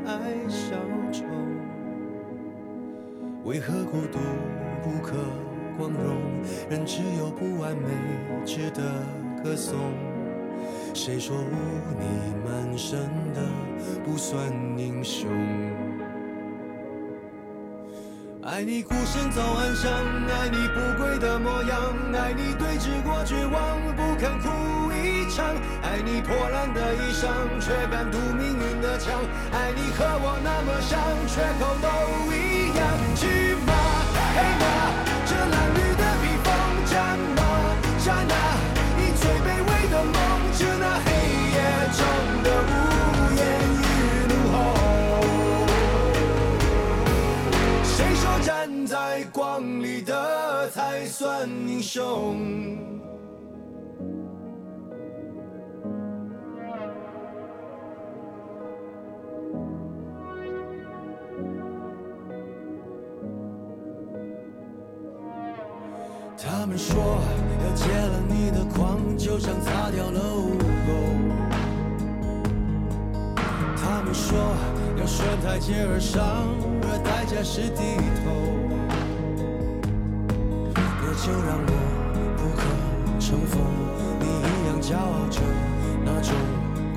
[0.06, 0.76] 爱小
[1.12, 1.24] 丑。
[3.44, 4.18] 为何孤独
[4.84, 5.14] 不可
[5.78, 6.18] 光荣？
[6.70, 7.90] 人只有不完美
[8.46, 8.82] 值得
[9.44, 9.78] 歌颂。
[10.94, 11.42] 谁说污
[12.00, 12.06] 泥
[12.44, 13.00] 满身
[13.34, 13.42] 的
[14.04, 14.40] 不算
[14.78, 15.30] 英雄？
[18.42, 21.78] 爱你孤身走暗巷，爱你不跪的模样，
[22.14, 24.50] 爱你对峙过绝望不肯哭
[25.36, 27.28] 场，爱你破烂的衣裳
[27.60, 29.20] 却敢堵命运的枪，
[29.52, 31.88] 爱你和我那么像，缺口都
[32.32, 32.80] 一样。
[33.20, 33.28] 去
[33.68, 33.74] 马
[34.34, 34.64] 黑马，
[35.28, 36.48] 这褴褛的披风，
[36.86, 36.96] 战
[37.36, 37.40] 马
[38.00, 38.34] 战啊，
[38.98, 40.16] 以最卑微的梦，
[40.56, 41.08] 致那黑
[41.52, 41.58] 夜
[41.92, 42.00] 中
[42.42, 42.72] 的无
[43.36, 43.44] 言。
[48.44, 52.95] 站在光里的才算英雄。
[66.76, 67.22] 们说
[67.64, 70.92] 要戒了你的狂，就像擦掉了污垢。
[73.78, 74.38] 他们说
[75.00, 76.22] 要顺台阶而上。
[76.82, 78.26] 而代价是低头，
[80.76, 81.72] 那就让我
[82.36, 82.62] 不可
[83.22, 83.56] 乘风，
[84.20, 85.40] 你一样骄傲着
[86.04, 86.36] 那种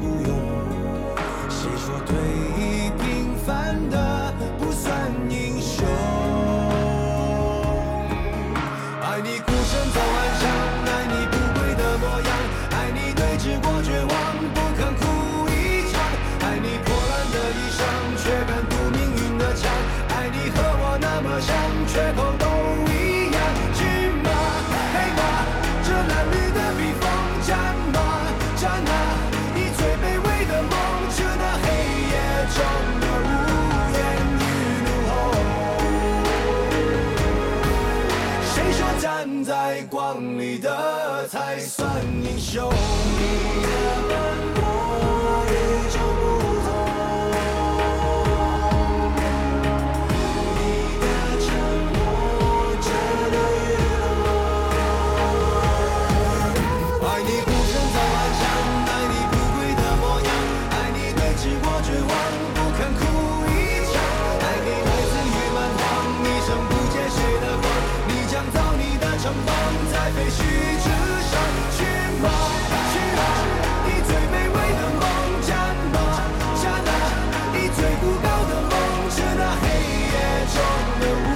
[0.00, 0.30] 孤勇。
[1.48, 2.12] 谁说对
[42.58, 42.97] 英
[69.92, 70.38] 在废墟
[70.82, 70.86] 之
[71.30, 71.32] 上，
[71.76, 71.78] 去
[72.22, 72.26] 吧，
[72.92, 73.20] 去吧，
[73.84, 75.02] 你最卑微的梦，
[75.46, 75.50] 战
[75.92, 75.96] 吧，
[76.62, 76.90] 战吧，
[77.52, 78.72] 你最孤高的梦，
[79.10, 79.62] 是那黑
[80.12, 80.16] 夜
[80.54, 80.56] 中
[81.00, 81.26] 的无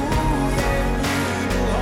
[0.58, 0.60] 言
[1.02, 1.06] 与
[1.50, 1.74] 怒吼。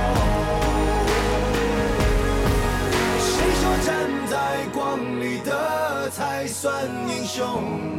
[3.19, 3.29] 谁
[3.61, 3.89] 说站
[4.29, 4.33] 在
[4.73, 4.79] 光
[5.19, 5.49] 里的
[6.09, 6.65] 才算
[7.07, 7.90] 英雄？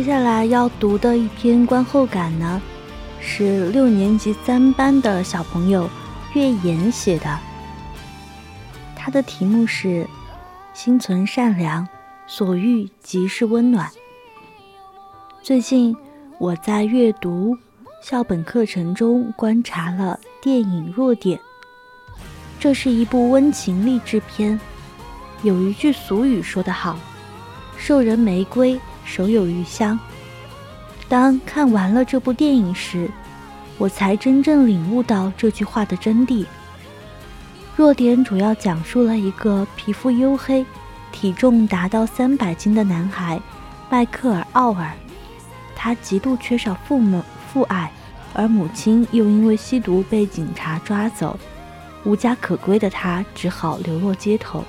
[0.00, 2.62] 接下来要读的一篇观后感呢，
[3.20, 5.90] 是六年级三班的小朋友
[6.32, 7.38] 月言写的。
[8.96, 10.08] 他的题目是
[10.72, 11.86] “心存善良，
[12.26, 13.90] 所遇即是温暖”。
[15.42, 15.94] 最近
[16.38, 17.54] 我在阅读
[18.02, 21.38] 校本课程中观察了电影《弱点》，
[22.58, 24.58] 这是一部温情励志片。
[25.42, 26.98] 有一句俗语说得好
[27.76, 28.80] ：“授人玫瑰，
[29.10, 29.98] 手有余香。”
[31.10, 33.10] 当看完了这部电影时，
[33.78, 36.46] 我才真正领悟到这句话的真谛。
[37.76, 40.64] 弱点主要讲述了一个皮肤黝黑、
[41.10, 43.40] 体重达到三百斤的男孩
[43.90, 44.92] 迈克尔·奥尔，
[45.74, 47.90] 他极度缺少父母父爱，
[48.34, 51.38] 而母亲又因为吸毒被警察抓走，
[52.04, 54.62] 无家可归的他只好流落街头。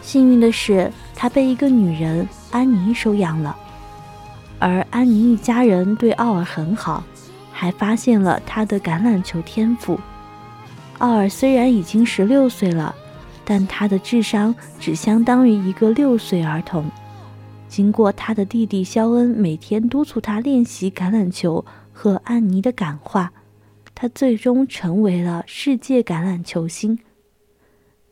[0.00, 3.56] 幸运的是，他被一个女人安妮收养了，
[4.60, 7.02] 而安妮一家人对奥尔很好，
[7.50, 9.98] 还发现了他的橄榄球天赋。
[10.98, 12.94] 奥尔虽然已经十六岁了，
[13.44, 16.88] 但他的智商只相当于一个六岁儿童。
[17.66, 23.32] 经过他的弟弟肖恩每天督促他练习橄榄球和安妮的感化，
[23.96, 27.00] 他最终成为了世界橄榄球星。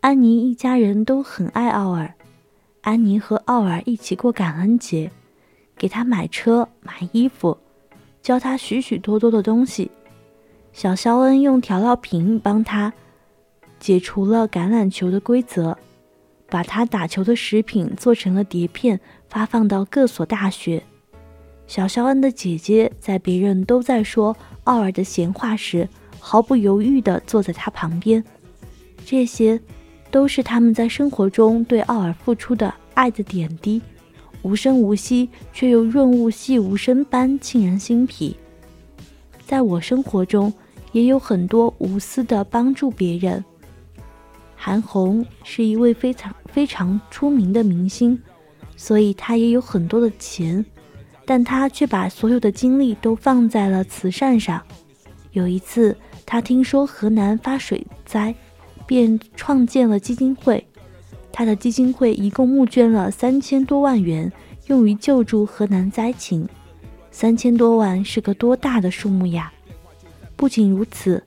[0.00, 2.12] 安妮一家人都很爱奥尔，
[2.82, 5.10] 安妮和奥尔一起过感恩节，
[5.76, 7.56] 给他买车、买衣服，
[8.20, 9.88] 教他许许多多的东西。
[10.72, 12.92] 小肖恩用调料瓶帮他
[13.78, 15.78] 解除了橄榄球的规则，
[16.48, 20.82] 把他打球的食品做成了碟片，发放到各所大学。
[21.68, 28.22] 小肖恩的姐姐在别人都在说奥尔的闲话时，毫不犹豫地坐在他旁边。
[29.04, 29.60] 这些，
[30.12, 33.82] 都是他们在生活中对奥尔付出的爱的点滴。
[34.42, 38.36] 无声无息，却又润物细无声般沁人心脾。
[39.46, 40.52] 在我生活中，
[40.92, 43.42] 也有很多无私的帮助别人。
[44.54, 48.20] 韩红是一位非常非常出名的明星，
[48.76, 50.64] 所以她也有很多的钱，
[51.24, 54.62] 但她却把所有的精力都放在了慈善上。
[55.32, 55.96] 有一次，
[56.26, 58.34] 她听说河南发水灾，
[58.92, 60.62] 便创建了基金会。
[61.32, 64.30] 他的基金会一共募捐了三千多万元，
[64.66, 66.46] 用于救助河南灾情。
[67.10, 69.50] 三千多万是个多大的数目呀！
[70.36, 71.24] 不仅如此，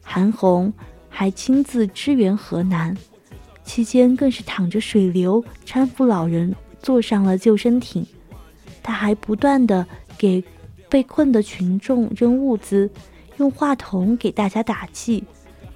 [0.00, 0.72] 韩红
[1.08, 2.96] 还亲自支援河南，
[3.64, 8.06] 期间更是淌着水流搀扶老人坐上了救生艇。
[8.80, 9.84] 他还不断的
[10.16, 10.44] 给
[10.88, 12.88] 被困的群众扔物资，
[13.38, 15.24] 用话筒给大家打气，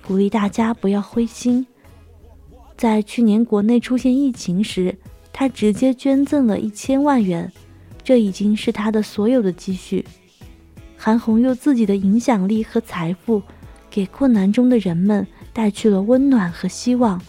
[0.06, 1.66] 鼓励大家不要灰心。
[2.76, 4.96] 在去年国内出现疫情时，
[5.32, 7.50] 他直接捐赠了一千万元，
[8.02, 10.04] 这已经是他的所有的积蓄。
[10.96, 13.42] 韩红用自己的影响力和财富，
[13.90, 17.20] 给困难中的人们带去了温暖和希望，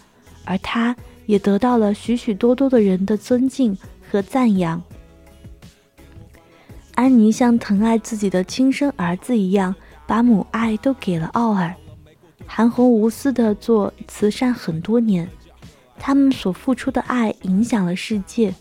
[0.45, 0.95] 而他
[1.25, 3.77] 也得到了许许多多的人的尊敬
[4.09, 4.81] 和赞扬。
[6.95, 9.73] 安妮像疼爱自己的亲生儿子一样，
[10.05, 11.73] 把母爱都给了奥尔。
[12.55, 15.27] 韩红无私的做慈善很多年。
[15.97, 18.53] 他们所付出的爱影响了世界，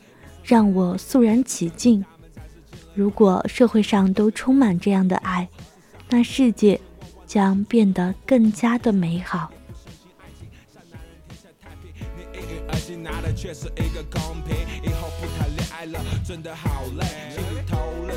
[0.42, 2.02] 让我肃然起敬。
[2.94, 5.46] 如果社会上都充满这样的爱，
[6.08, 6.80] 那世界
[7.26, 9.52] 将变得更加的美好。
[16.24, 17.04] 真的好累，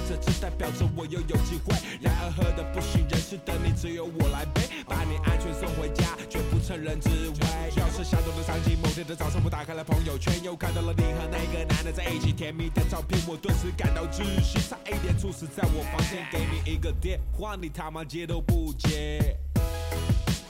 [0.07, 1.75] 这只代表着我又有机会。
[2.01, 7.39] 然而喝的不省人事的你，只有我来背，把你安全送回家，绝不趁人之危。
[7.77, 16.25] 要是相同的场景，某天的早上我打开了朋友圈，又看到了你和那个男的在一起甜蜜的照片，我顿时感到窒息，差一点猝死在我房间。
[16.31, 19.37] 给你一个电话，你他妈接都不接。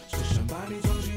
[0.09, 1.14] 只想把你装进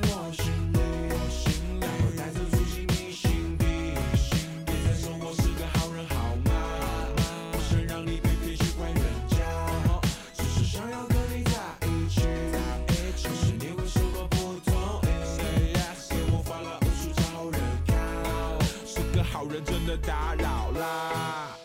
[19.89, 21.57] 的打扰啦。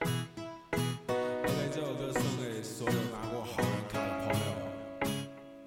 [0.00, 4.46] OK，这首歌送给所有拿过好人卡的朋友。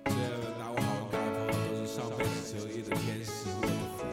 [0.05, 0.17] 这些
[0.57, 4.03] 拿过好人卡的朋友都是上辈子折翼的天使或者福。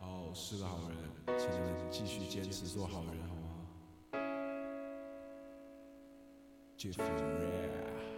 [0.00, 3.48] 哦，是个好人，请你们继续坚持做好人，好吗
[6.76, 8.11] ？Jeffrey。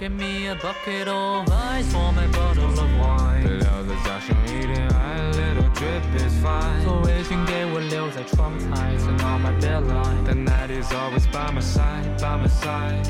[0.00, 3.42] Give me a bucket of ice for my bottle of wine。
[3.42, 6.84] 别聊再加上一点爱，little drip is fine。
[6.84, 10.24] 座位请给我留在窗台，turn on my bedline。
[10.24, 13.06] The night is always by my side, by my side。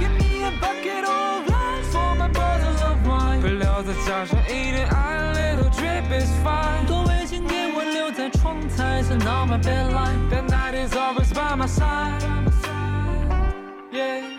[0.00, 3.40] Give me a bucket of ice for my bottle of wine。
[3.40, 6.86] 别聊再加上一点爱，little drip is fine。
[6.88, 10.28] 座位请给我留在窗台，turn on my bedline。
[10.28, 14.29] The night is always by my side。Yeah。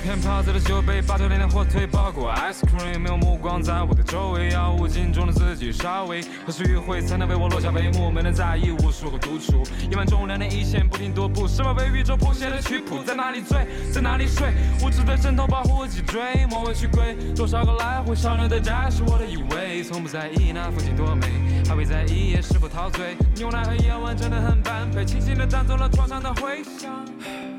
[0.00, 6.22] 薯片泡在了酒杯，八九点的火腿包裹 ice cream，没有目光在我的周围，要无尽中的自己稍微。
[6.46, 8.10] 何时迂回才能为我落下帷幕？
[8.10, 13.04] 没人在意无数个独处，夜晚中午两点一线不停踱步，是否为宇宙谱写的曲谱？
[13.04, 14.54] 在哪里醉，在哪里睡？
[14.82, 17.14] 无知的枕头保护我脊椎，莫问去归。
[17.36, 21.26] 多少个来回，少年的债是我的以为，从不在意那风景多美，
[21.68, 23.18] 还会在意夜是否陶醉。
[23.36, 26.90] 牛奶和夜晚真的很般配，轻轻地弹走了床上的回响。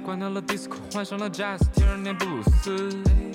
[0.04, 2.90] 关掉了 disco，换上了 jazz，听着念布鲁斯。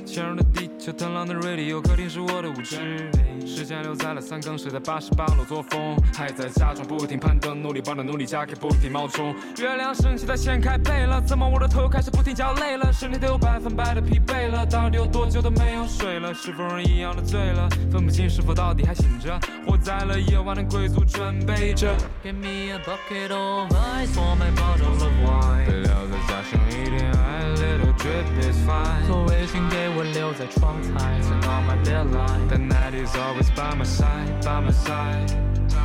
[0.06, 3.10] 嵌入了地球腾浪的 radio，客厅是我的舞池。
[3.44, 9.34] 时间留在了三更，谁在八十八楼作风，还在假装不停攀登，努力帮着努力加给不停冒充。
[9.58, 16.32] 月亮升起，它掀开背了，怎么我的头开始不停叫累了，身体都有百分百的疲惫了，到底有多久都没有睡了？
[16.32, 17.68] 是否人一样的醉了？
[17.90, 21.94] 分不清是否到底还醒着，活在了夜晚的贵族准备着。
[22.24, 25.66] Give me a bucket of ice for my bottle of wine。
[25.66, 29.05] 别聊再加上一点爱，little drip is fine。
[29.07, 32.47] 座位请给我留在窗台，turn on my bedline。
[32.47, 35.31] The night is always by my side, by my side.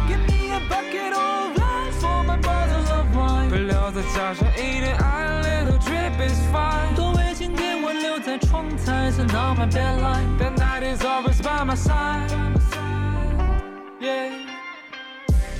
[0.09, 6.95] Give me a bucket of ice for my bottle of wine，配料再加上一点爱，little drip is fine。
[6.95, 14.31] 多味请给我留在窗台，so now my bedline。The night is always by my side。Yeah。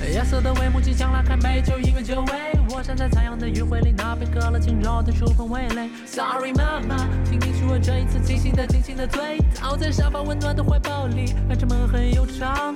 [0.08, 2.32] 夜色的帷幕即将拉开，美酒音乐久违。
[2.74, 5.88] 我站在残阳的余晖里，那杯喝了轻柔的触碰味蕾。
[6.06, 12.74] Sorry 妈妈，请你恕我这一次清醒的、精心的醉倒在沙发温暖的怀抱里，反正梦很悠长。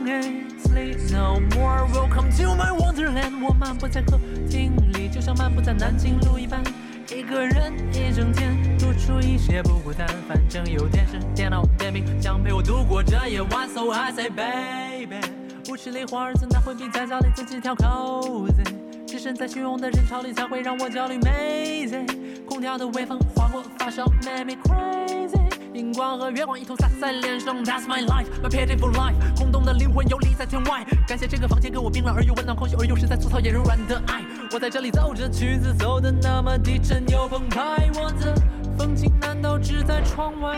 [0.65, 3.45] Sleep no more, welcome to my wonderland。
[3.45, 4.19] 我漫步在客
[4.49, 6.63] 厅里，就像漫步在南京路一般，
[7.11, 10.07] 一个人一整天，独处一些不孤单。
[10.29, 15.46] 反正有电视、电脑、电瓶将陪我度过这夜晚，So I say baby。
[15.69, 18.63] 舞池里花儿怎奈会比在家里自己挑扣子？
[19.05, 21.19] 置身在汹涌的人潮里才会让我焦虑。
[21.19, 22.07] Mazy，
[22.47, 25.41] 空调的微风划过发梢，make me crazy。
[25.75, 29.15] 荧光和月光一同洒在脸上，That's my life，my pitiful life。
[29.37, 34.23] 空洞的灵魂游离在天外，感谢这个房间给我冰冷而又温暖、空虚而又实在、粗糙也柔软的爱。
[34.53, 37.91] 我在这里奏着曲子，走的那么低沉又澎湃。
[37.95, 38.35] 我的
[38.79, 40.57] 风景难道只在窗外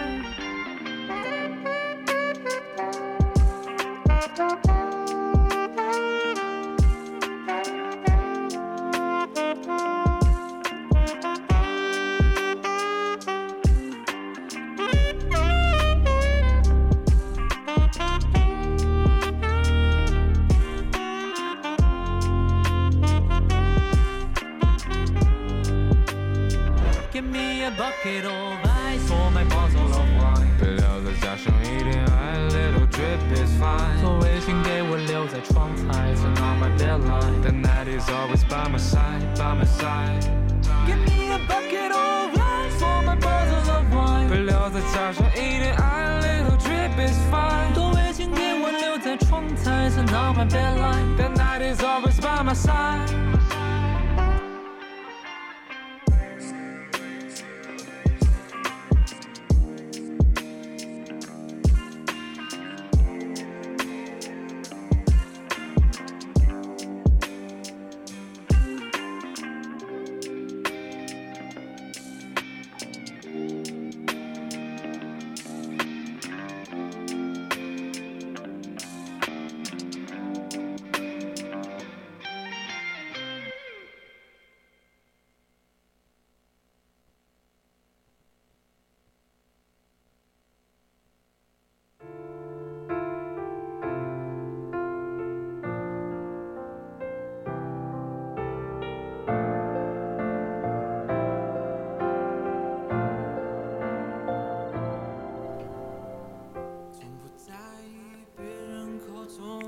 [27.57, 30.47] me a bucket of ice or my bottle of wine。
[30.59, 33.99] 配料再加上一点爱，little drip is fine。
[33.99, 41.91] 座位请给我留在窗台，turn on my bedline。The night is always by my side, by my side。Give me a bucket
[41.91, 44.30] of ice or my bottle of wine。
[44.30, 47.74] 配料再加上一点爱，little drip is fine。
[47.74, 53.09] 座位请给我留在窗台，turn on my bedline。The night is always by my side。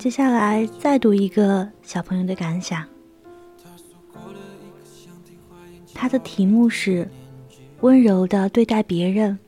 [0.00, 2.82] 接下来再读一个小朋友的感想，
[5.92, 7.06] 他的题目是
[7.82, 9.38] “温柔的对待别人，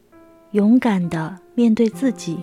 [0.51, 2.37] 勇敢的面对自己”。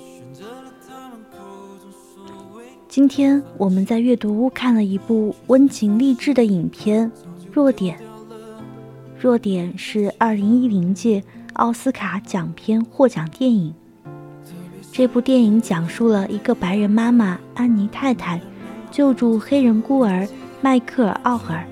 [2.90, 7.12] 今天我们在阅读屋看了一部温情励志的影片
[7.54, 7.96] 《弱点》，
[9.20, 13.72] 《弱点》是2010届奥斯卡奖片获奖电影。
[15.00, 18.38] 这部电影讲述了一个白人妈妈安妮太太
[18.92, 20.28] 救助黑人孤儿
[20.60, 21.64] 迈克尔·奥尔，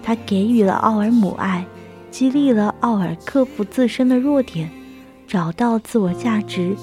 [0.00, 1.66] 她给予了奥尔母爱，
[2.08, 4.70] 激励了奥尔克服自身的弱点，
[5.26, 6.76] 找到自我价值，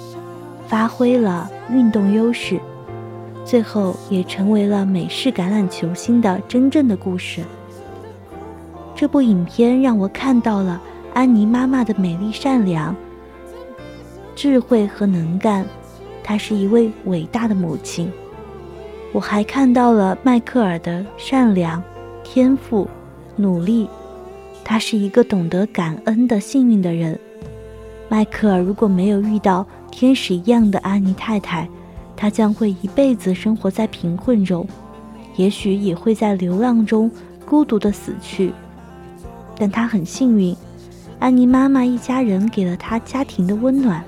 [0.68, 2.60] 发挥了运动优势，
[3.46, 7.42] 最后也成为了美式橄榄球星的真正的故事。
[8.94, 10.82] 这部影片让我看到了
[11.14, 12.94] 安妮妈妈的美丽善良。
[14.36, 15.66] 智慧和能干，
[16.24, 18.12] 她是一位伟大的母亲。
[19.12, 21.82] 我还看到了迈克尔的善良、
[22.24, 22.88] 天赋、
[23.36, 23.88] 努力，
[24.64, 27.20] 他是一个懂得感恩的幸运的人。
[28.10, 31.70] 迈克尔如果没有遇到天使一样的安妮太太，
[32.16, 34.68] 他将会一辈子生活在贫困中，
[35.36, 37.10] 也许也会在流浪中
[37.46, 38.52] 孤独的死去。
[39.56, 40.56] 但他很幸运，
[41.20, 44.04] 安妮妈妈一家人给了他家庭的温暖。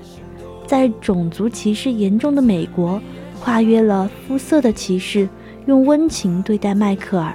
[0.66, 3.00] 在种族歧视严重的美国，
[3.40, 5.28] 跨越了肤色的歧视，
[5.66, 7.32] 用温情对待迈克尔，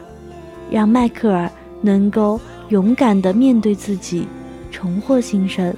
[0.70, 1.50] 让迈克尔
[1.82, 4.28] 能够勇敢地面对自己，
[4.70, 5.74] 重获新生。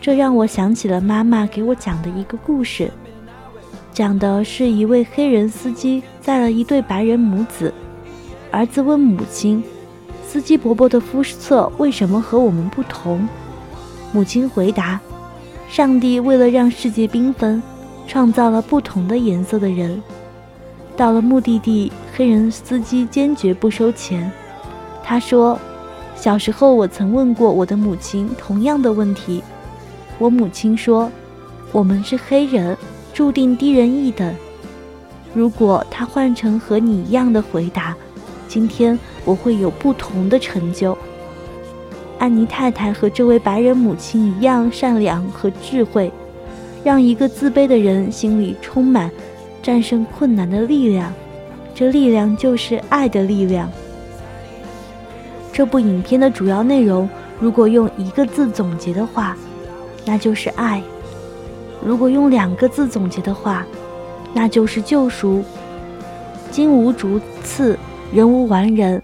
[0.00, 2.90] 这让我想起了妈妈给我讲的一个故事，
[3.92, 7.72] 讲的是一位黑人司机载了一对白人母子，
[8.50, 9.62] 儿子问母亲
[10.26, 13.28] ：“司机伯伯的肤色为什么和我们不同？”
[14.12, 14.98] 母亲回答。
[15.70, 17.62] 上帝为了让世界缤纷，
[18.04, 20.02] 创造了不同的颜色的人。
[20.96, 24.28] 到了目的地，黑人司机坚决不收钱。
[25.04, 25.56] 他说，
[26.16, 29.44] 小时候我曾问过我的母亲同样的问题，
[30.18, 31.08] 我母亲说，
[31.70, 32.76] 我们是黑人，
[33.14, 34.34] 注定低人一等。
[35.32, 37.94] 如果他换成和你一样的回答，
[38.48, 40.98] 今天我会有不同的成就。
[42.20, 46.12] 安妮太太和这位白人母亲一样善良和智慧，
[46.84, 49.10] 让一个自卑的人心里充满
[49.62, 51.10] 战胜困难的力量。
[51.74, 53.72] 这力量就是爱的力量。
[55.50, 57.08] 这部影片的主要内容，
[57.40, 59.34] 如果用一个字总结的话，
[60.04, 60.82] 那就是爱；
[61.82, 63.66] 如果用两个字总结的话，
[64.34, 65.42] 那就是救赎。
[66.50, 67.78] 金无足赤，
[68.12, 69.02] 人无完人。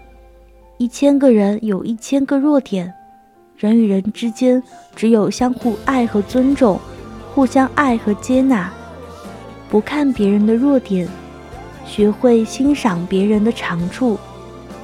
[0.77, 2.93] 一千个人有一千个弱点，
[3.57, 4.61] 人与人之间
[4.95, 6.79] 只有相互爱和尊重，
[7.33, 8.71] 互相爱和接纳，
[9.67, 11.09] 不看别人的弱点，
[11.83, 14.15] 学会欣赏别人的长处，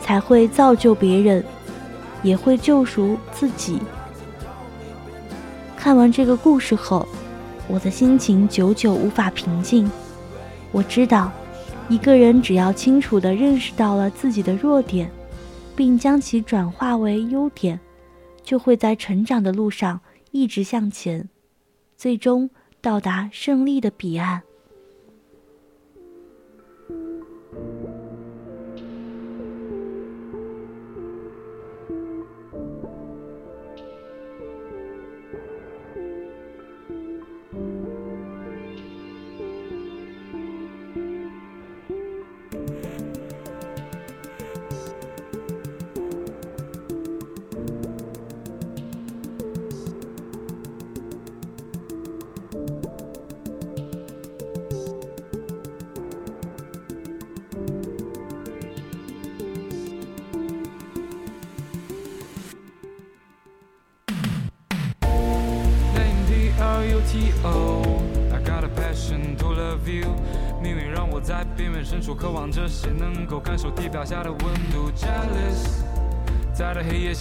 [0.01, 1.43] 才会造就别人，
[2.23, 3.77] 也会救赎自己。
[5.77, 7.07] 看完这个故事后，
[7.67, 9.87] 我的心情久久无法平静。
[10.71, 11.31] 我知道，
[11.89, 15.11] 一个人只要清楚地认识到了自己的弱点，
[15.75, 17.79] 并将其转化为优点，
[18.43, 21.29] 就会在成长的路上一直向前，
[21.95, 22.49] 最终
[22.81, 24.43] 到达胜利的彼岸。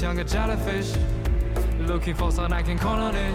[0.02, 3.34] 像个 jellyfish，looking for something I can call on it，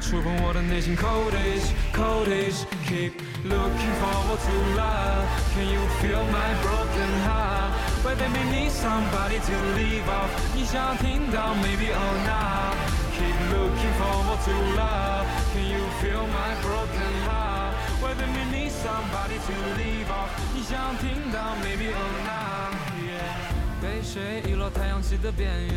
[0.00, 3.12] 触碰我的内心 cold age，cold age，keep
[3.42, 10.06] looking forward to love，can you feel my broken heart？Why they make me somebody to leave
[10.06, 10.30] off？
[10.54, 18.70] 你想听到 maybe or not？Keep looking forward to love，can you feel my broken heart？Why they make me
[18.70, 20.30] somebody to leave off？
[20.54, 22.49] 你想听到 maybe or not？Yeah。
[23.81, 25.75] 被谁遗落太阳系的边缘？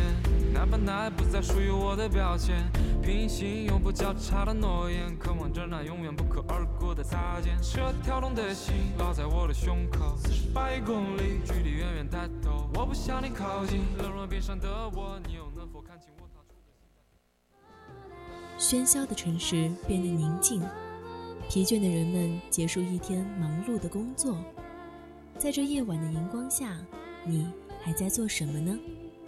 [0.53, 2.63] 那本来不再属于我的标签。
[3.01, 7.57] 平行永不交叉的诺言，渴望着那永远不可而过的擦肩。
[7.61, 12.69] 这跳动的心烙在我的胸口，四十八亿公里，距离远远抬头。
[12.75, 16.25] 我不向你靠近，冷若冰山的我，你又能否看清我？
[18.57, 20.61] 喧嚣的城市变得宁静，
[21.49, 24.37] 疲倦的人们结束一天忙碌的工作，
[25.37, 26.77] 在这夜晚的荧光下，
[27.25, 27.51] 你。
[27.85, 28.75] 还在做什么呢？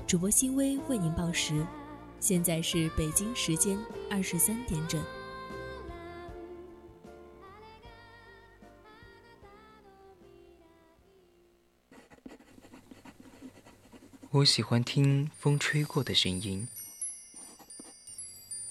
[0.08, 1.64] 主播新微为您报时，
[2.20, 3.78] 现在是北京时间
[4.10, 5.00] 二十三点整。
[14.32, 16.68] 我喜欢听风吹过的声音，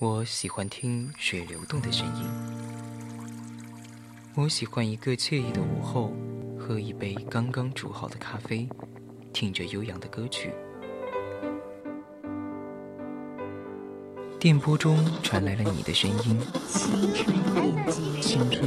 [0.00, 2.24] 我喜欢听水流动的声音，
[4.34, 6.12] 我喜欢一个惬意的午后，
[6.58, 8.68] 喝一杯刚刚煮好的咖啡。
[9.36, 10.50] 听着悠扬的歌曲，
[14.40, 16.40] 电波中传来了你的声音。
[18.22, 18.66] 青春，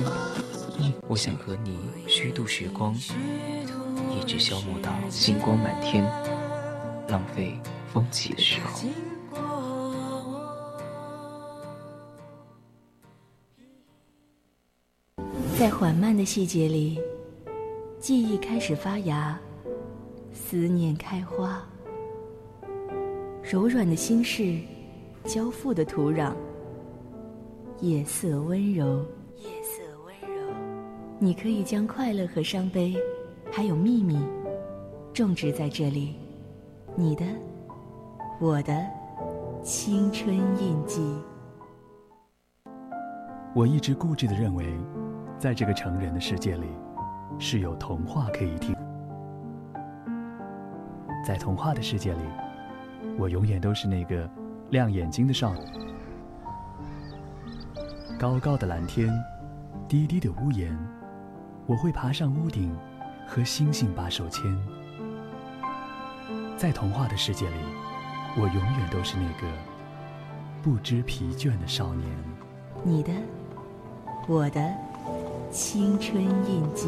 [1.08, 6.04] 我想和你虚度时光，一直消磨到星光满天，
[7.08, 7.60] 浪费
[7.92, 8.88] 风起的时候。
[15.58, 17.02] 在缓慢的细节里，
[18.00, 19.36] 记忆开始发芽。
[20.34, 21.62] 思念开花，
[23.44, 24.60] 柔软的心事，
[25.26, 26.34] 交付的土壤。
[27.82, 29.06] 夜色温柔，
[29.38, 30.54] 夜色温柔。
[31.18, 32.96] 你可以将快乐和伤悲，
[33.52, 34.20] 还有秘密，
[35.14, 36.16] 种植在这里。
[36.96, 37.26] 你的，
[38.40, 38.86] 我的，
[39.64, 41.02] 青春印记。
[43.56, 44.66] 我一直固执的认为，
[45.40, 46.68] 在这个成人的世界里，
[47.40, 48.76] 是有童话可以听。
[51.26, 52.22] 在童话的世界里，
[53.18, 54.30] 我永远都是那个
[54.70, 55.62] 亮眼睛的少女。
[58.18, 59.10] 高高的蓝天，
[59.88, 60.78] 低低的屋檐，
[61.66, 62.76] 我会爬上屋顶，
[63.28, 64.44] 和星星把手牵。
[66.58, 67.56] 在童话的世界里，
[68.36, 69.48] 我永远都是那个
[70.62, 72.08] 不知疲倦的少年。
[72.84, 73.12] 你的，
[74.28, 74.62] 我的
[75.52, 76.88] 青春印记。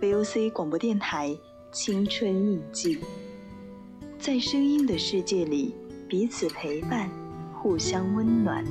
[0.00, 1.28] VOC 广播电台《
[1.72, 2.96] 青春印记》，
[4.18, 5.74] 在声音的世界里，
[6.08, 7.08] 彼此陪伴，
[7.52, 8.64] 互相温暖。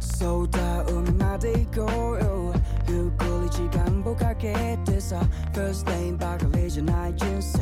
[0.00, 1.01] そうだ海ま
[1.43, 2.53] で行こうよ。
[2.87, 5.19] ゆっくり時間をかけてさ。
[5.51, 7.59] First day ばかりじゃない人生。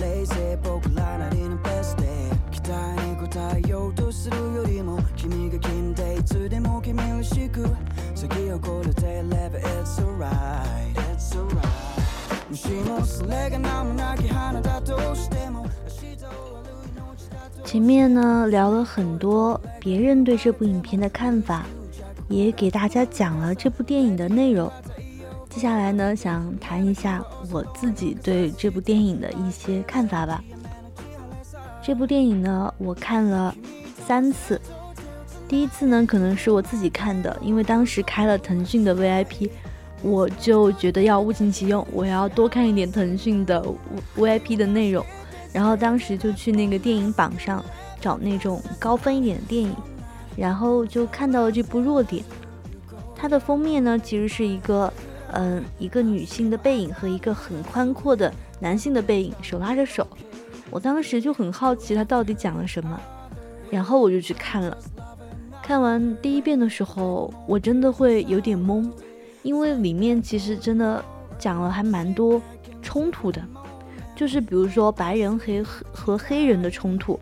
[0.00, 2.02] 冷静僕らなりのベスト
[2.50, 2.72] 期待
[3.04, 3.28] に応
[3.66, 7.66] えようとするよりも君が君でいつでも君らしく。
[8.14, 11.90] 先をこれてれば It's alright It's alright.
[12.48, 15.66] もしもそれが名もなき花だとしても
[17.70, 21.62] 前面呢聊了很多别人对这部影片的看法，
[22.30, 24.70] 也给大家讲了这部电影的内容。
[25.50, 27.20] 接下来呢，想谈一下
[27.50, 30.42] 我自己对这部电影的一些看法吧。
[31.82, 33.52] 这部电影呢，我看了
[34.06, 34.60] 三次。
[35.48, 39.50] 第一次呢，可能是我自己看的，因为当时开了腾讯的 VIP，
[40.00, 43.60] 我就觉得要物尽其用，我要多看一点腾讯的
[44.16, 45.04] VIP 的内容。
[45.52, 47.64] 然后当时就去那个电影榜上
[48.00, 49.74] 找那种高分一点的电影，
[50.36, 52.22] 然后就看到了这部《弱点》。
[53.14, 54.92] 它的封面呢，其实是一个，
[55.32, 60.06] 嗯，一个女性的背影和一个很宽阔的男性的背影，手拉着手。
[60.70, 62.98] 我当时就很好奇它到底讲了什么，
[63.70, 64.76] 然后我就去看了。
[65.62, 68.90] 看完第一遍的时候，我真的会有点懵，
[69.42, 71.04] 因为里面其实真的
[71.38, 72.40] 讲了还蛮多
[72.80, 73.42] 冲突的。
[74.16, 77.18] 就是比如说白人黑和黑人的冲突，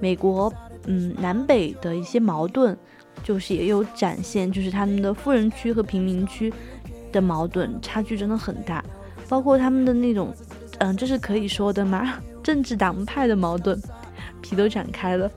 [0.00, 0.52] 美国
[0.86, 2.76] 嗯南北的一些矛盾，
[3.22, 6.52] 就是也有展现，就是他们的富人区和贫民区
[7.12, 8.84] 的矛盾差距真的很大，
[9.28, 10.34] 包括他们的那种
[10.78, 12.14] 嗯这是可以说的吗？
[12.42, 13.80] 政治党派的矛盾
[14.40, 15.30] 皮都展开了，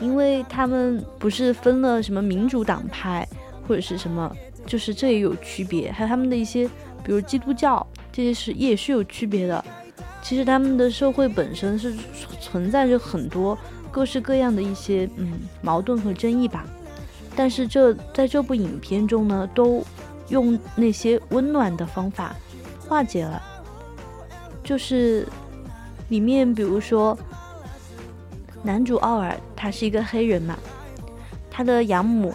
[0.00, 3.26] 因为他们不是分了什么民主党派
[3.66, 4.34] 或者是什么，
[4.64, 6.66] 就是这也有区别，还有他们的一些
[7.02, 9.62] 比如基督教这些是也是有区别的。
[10.22, 11.92] 其实他们的社会本身是
[12.40, 13.58] 存在着很多
[13.94, 16.64] 各式各样的一些嗯矛盾和争议吧，
[17.36, 19.84] 但是这在这部影片中呢，都
[20.30, 22.34] 用那些温暖的方法
[22.88, 23.40] 化解了。
[24.64, 25.28] 就是
[26.08, 27.16] 里面比如说
[28.64, 30.58] 男主奥尔他是一个黑人嘛，
[31.48, 32.34] 他的养母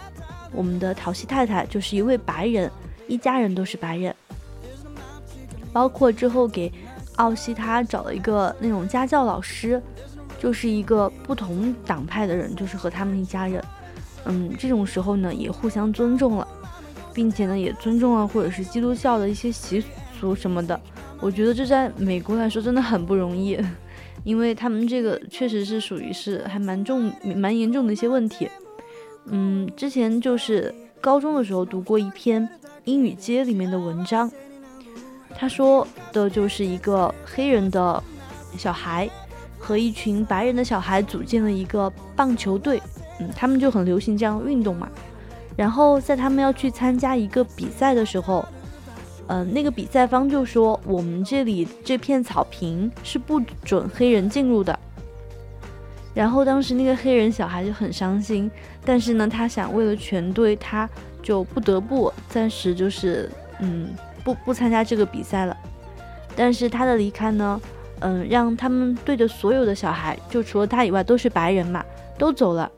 [0.54, 2.72] 我们的陶西太太就是一位白人，
[3.06, 4.16] 一家人都是白人，
[5.74, 6.72] 包括之后给。
[7.20, 9.84] 奥西他找了一个那种家教老师，
[10.40, 13.64] 就是一个不同党派的人，就是和他们一家人，
[14.26, 16.48] 嗯，这种时候呢也互相尊重了，
[17.14, 19.84] 并且呢也尊重了或者是基督教的一些习
[20.20, 20.80] 俗什么的。
[21.20, 23.60] 我觉得这在美国来说真的很不容易，
[24.24, 28.50] 因为他们这个确实是属于是还蛮重蛮严重的一些问题。
[29.26, 32.48] 嗯，之前就是高中的时候读过一篇
[32.86, 34.32] 英语街里面的文章。
[35.36, 38.04] 他说的就是一个黑人的
[38.58, 39.10] 小孩
[39.60, 42.82] 和一群白人的小孩组建了一个棒球队，
[43.20, 44.90] 嗯，他们就很流行这样运动嘛。
[45.56, 48.44] 然后在他们要去参加一个比赛的时候，
[49.28, 54.80] 嗯，那个比赛方就说我们这里这片草坪是不准黑人进入的。
[56.14, 58.50] 然后当时那个黑人小孩就很伤心，
[58.84, 60.90] 但是呢，他想为了全队，他
[61.22, 63.30] 就不得不暂时就是
[63.60, 63.90] 嗯。
[64.22, 65.56] 不不参加这个比赛了，
[66.36, 67.60] 但是他的离开呢，
[68.02, 71.84] 嗯，让他们队的所有的小孩，就除了他以外都是白人嘛，
[72.18, 72.72] 都走了。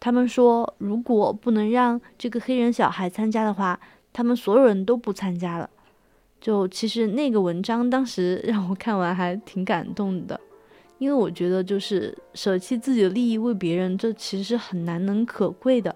[0.00, 3.78] 他们说，如果不能让这个黑人小孩参加的话，
[4.12, 5.70] 他们所有人都不参加了。
[6.40, 10.40] 就其实那个文章当时让我看完还挺感动的，
[10.98, 15.94] 因为我觉得就是舍弃自己的利益为别人，这其实是很难能可贵的。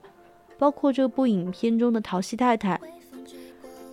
[0.56, 2.80] 包括这部影片中的陶西太太，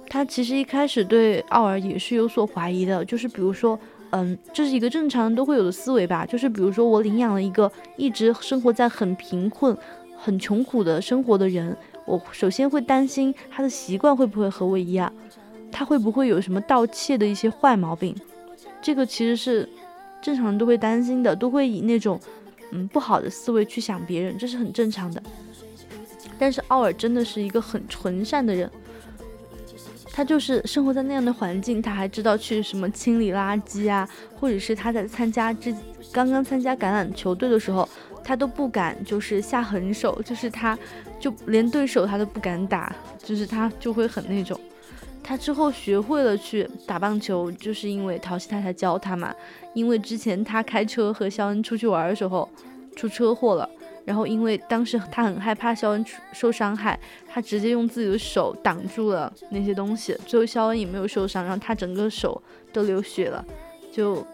[0.08, 3.80] 她其实一开始对奥尔也是有所怀疑的，就是比如说，
[4.16, 9.76] 嗯，这是一个正常人都会有的思维吧，就是比如说我领养了一个一直生活在很贫困、
[10.16, 15.11] 很穷苦的生活的人，我首先会担心他的习惯会不会和我一样，
[15.72, 18.16] 他会不会有什么盗窃的一些坏毛病，
[18.84, 19.68] 这个其实是
[20.22, 22.20] 正常人都会担心的，都会以那种
[22.72, 25.24] 嗯不好的思维去想别人，这是很正常的。
[26.38, 28.70] 但是奥尔真的是一个很纯善的人，
[30.16, 34.07] 他就是生活在那样的环境，他还知道去什么清理垃圾啊，
[34.39, 35.76] 或者是他在参加之
[36.11, 37.89] 刚刚参加橄榄球队的时候，
[38.24, 40.78] 他都不敢就是下狠手，就是他
[41.20, 44.59] 就连对手他都不敢打，就是他就会很那种。
[45.24, 49.34] 他之后学会了去打棒球，就是因为陶西太太教他嘛，
[49.74, 52.47] 因为之前他开车和肖恩出去玩的时候
[52.95, 53.68] 出车祸了。
[54.06, 60.14] 然后，因为当时他很害怕肖恩受伤害，他直接用自己的手挡住了那些东西。
[60.26, 62.41] 最后肖恩也没有受伤，然后他整个手
[62.72, 63.43] 都流血了。
[63.91, 64.26] 就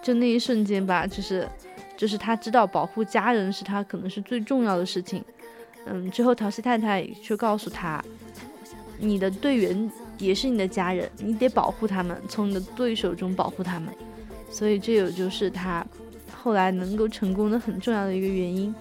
[0.00, 1.48] 就那一瞬间吧，就是
[1.96, 5.24] 就是他知道保护家人是他可能是最重要的事情。
[5.86, 8.00] 嗯，之后陶西太太就告诉他，
[8.98, 13.92] 你的队员也是你的家人，你得保护他们，从你的对手中保护他们。
[14.48, 15.84] 所以这也就是他
[16.42, 18.74] 后来能够成功的很重要的一个原因。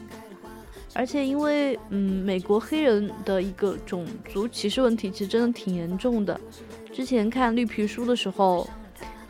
[0.94, 6.38] 而且因为，嗯，美国黑人的一个种族歧视问题其实真的挺严重的。
[6.92, 8.68] 之前看绿皮书的时候，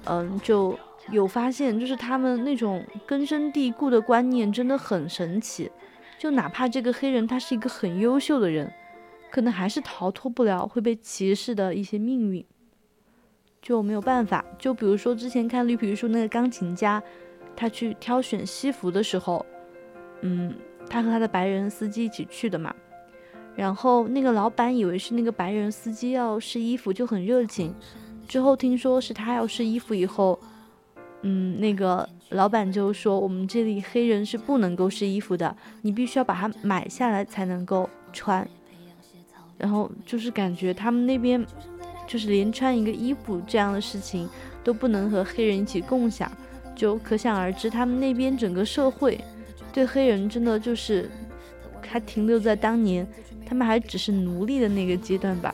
[0.05, 0.75] 嗯，就
[1.11, 5.69] 有发现，就是他们那种根深蒂固的观念真的很神奇。
[6.17, 8.71] 就哪怕这个黑人他是一个很优秀的人，
[9.29, 12.43] 可能还是逃脱不了会被歧视的一些命运，
[13.61, 14.43] 就没有办法。
[14.57, 17.01] 就比如说之前看绿皮书那个钢琴家，
[17.55, 19.45] 他去挑选西服的时候，
[20.21, 20.53] 嗯。
[20.89, 22.75] 他和他的白人司机一起去的嘛，
[23.55, 27.73] 然后那个老板以为是那个白人司机要试衣服，就很热情。
[28.27, 30.37] 之后听说是他要试衣服以后，
[31.21, 38.45] 嗯，那个老板就说我们这里黑人是不能够试衣服的，你必须要把它买下来才能够穿。
[39.57, 41.45] 然后就是感觉他们那边
[42.05, 44.27] 就是连穿一个衣服这样的事情
[44.61, 46.29] 都不能和黑人一起共享，
[46.75, 49.19] 就可想而知他们那边整个社会。
[49.73, 51.09] 对黑人真的就是
[51.87, 53.07] 还停留在当年，
[53.45, 55.53] 他们还只是奴隶的那个阶段吧。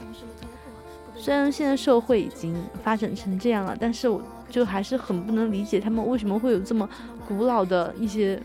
[1.15, 6.87] 虽然现在社会已经发展成这样了，但是我就还是很不能理解他们为什么会有这么
[7.27, 8.41] 古老的一些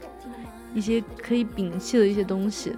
[0.74, 2.72] 一些可以摒弃的一些东西。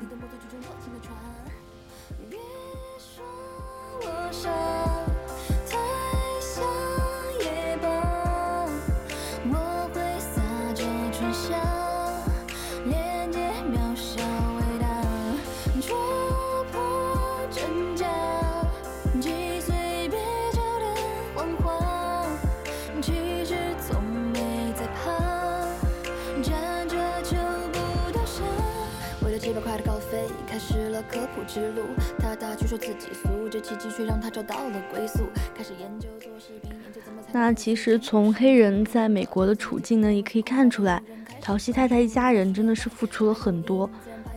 [31.02, 31.82] 科普之路，
[32.18, 35.24] 他大去说自己俗，这奇迹，却让他找到了归宿。
[35.54, 37.20] 开始研究做视频，研究怎么。
[37.32, 41.02] 那其实从黑人在美国的处境呢，也可以看出来，
[41.40, 43.88] 陶西太太一家人真的是付出了很多。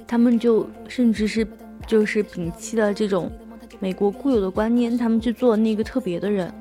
[0.07, 1.45] 他们就甚至是
[1.85, 3.29] 就是摒弃了这种
[3.79, 6.51] 美国固有的观念，他们去做那个特别的人。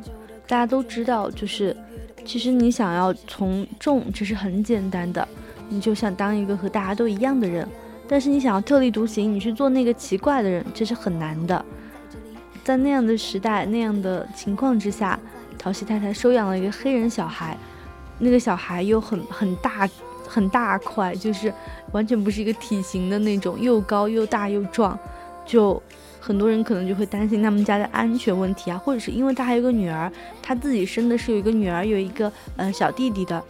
[0.49, 1.77] 大家都知道，就是
[2.25, 5.27] 其实你想要从众，这是很简单的，
[5.69, 7.67] 你就想当一个和大家都一样的人。
[8.09, 11.65] 但是你想要特立独行，你去做那个奇怪的人，这是很难的。
[12.63, 15.19] 在那样的时代、那样的情况之下，
[15.59, 17.57] 陶西太太收养了一个黑人小孩，
[18.19, 19.89] 那个小孩又很很大
[20.27, 21.53] 很大块，就是
[21.93, 24.99] 完全不是一个体型的那种，又高又大又壮，
[25.45, 25.81] 就
[26.21, 30.11] 很多人可能就会担心他们家的安全问题啊，或者是因为他还有个女儿，
[30.43, 33.43] 他自己生的是有一个女儿，有一个嗯小弟弟的。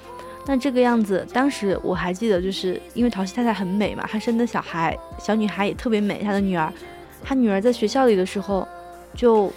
[0.48, 6.22] 那这个样子，当时我还记得，就是因为陶西太太很美嘛，她生的小孩小女孩也特别美。
[6.22, 6.72] 她的女儿，
[7.24, 8.66] 她女儿在学校里的时候，
[9.12, 9.52] 就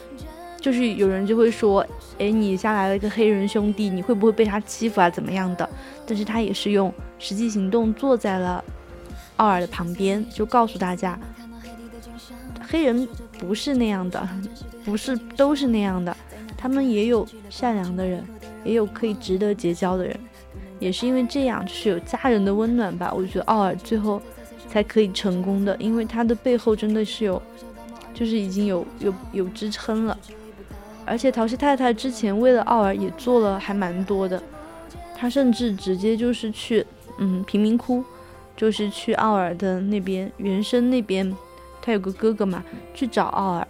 [0.60, 1.86] 就是有人就会说，
[2.18, 5.08] 哎，你下来了一个黑人兄弟，你会不会被他欺负啊？
[5.10, 5.70] 怎么样的？
[6.08, 8.64] 但是她也是用实际行动坐在了
[9.36, 11.20] 奥尔的旁边，就告诉大家，
[12.68, 13.08] 黑人
[13.38, 14.28] 不是那样的，
[14.84, 16.18] 不是都是那样的，
[16.58, 18.24] 他们也有善良的人，
[18.64, 20.20] 也有可以值得结交的人。
[20.80, 23.14] 也是因为这样，就是有家人的温暖吧。
[23.14, 24.22] 我觉得奥尔最后
[24.68, 27.42] 才可以成功的，因为他的背后真的是有，
[28.14, 30.18] 就是已经有有有支撑了。
[31.06, 34.42] 而且陶西太太之前为了奥尔也做了还蛮多的，
[35.18, 36.86] 她甚至直接就是去
[37.18, 38.04] 嗯贫民窟，
[38.56, 41.36] 就是去奥尔的那边原生那边
[41.82, 43.68] 他有个哥哥嘛，去找奥尔，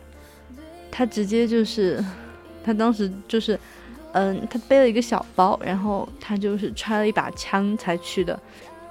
[0.92, 2.04] 他直接就是，
[2.64, 3.58] 他当时就是，
[4.14, 8.40] 嗯，他背了一个小包，然后他就是揣了一把枪才去的，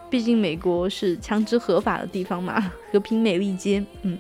[0.09, 4.17] 毕竟美国是枪支合法的地方嘛， 和平美利坚，嗯。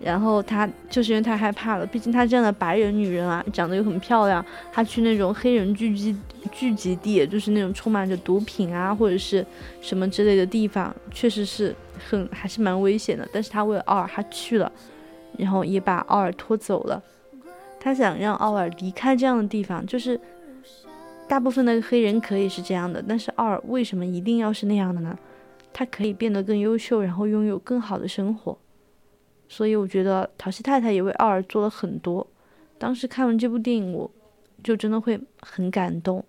[0.00, 6.14] 然后他就是因为太害怕了，毕竟他这样的白人女人啊，长得又很漂亮，她去那种黑人聚集
[6.52, 9.46] 聚集地，就是那种充满着毒品啊或者是
[9.80, 11.74] 什么之类的地方，确实是
[12.06, 13.26] 很还是蛮危险的。
[13.32, 14.70] 但是他为了奥尔，他去了，
[15.38, 17.02] 然后也把奥尔拖走了。
[17.84, 20.18] 他想让奥尔离开这样的地方，就是
[21.28, 25.18] 大部分的黑人可以是这样的，但是奥尔为什么一定要是那样的呢？
[25.70, 28.56] 他可以变得更优秀，然后拥有更好的生活。
[29.50, 32.26] 所以我觉得陶西太太也为奥尔做了很多。
[32.78, 34.10] 当时看完这部电影，我
[34.62, 36.24] 就真的会很感动。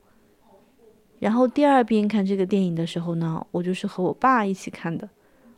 [1.19, 5.07] 然后第二遍看这个电影的时候呢，我就是和我爸一起看的。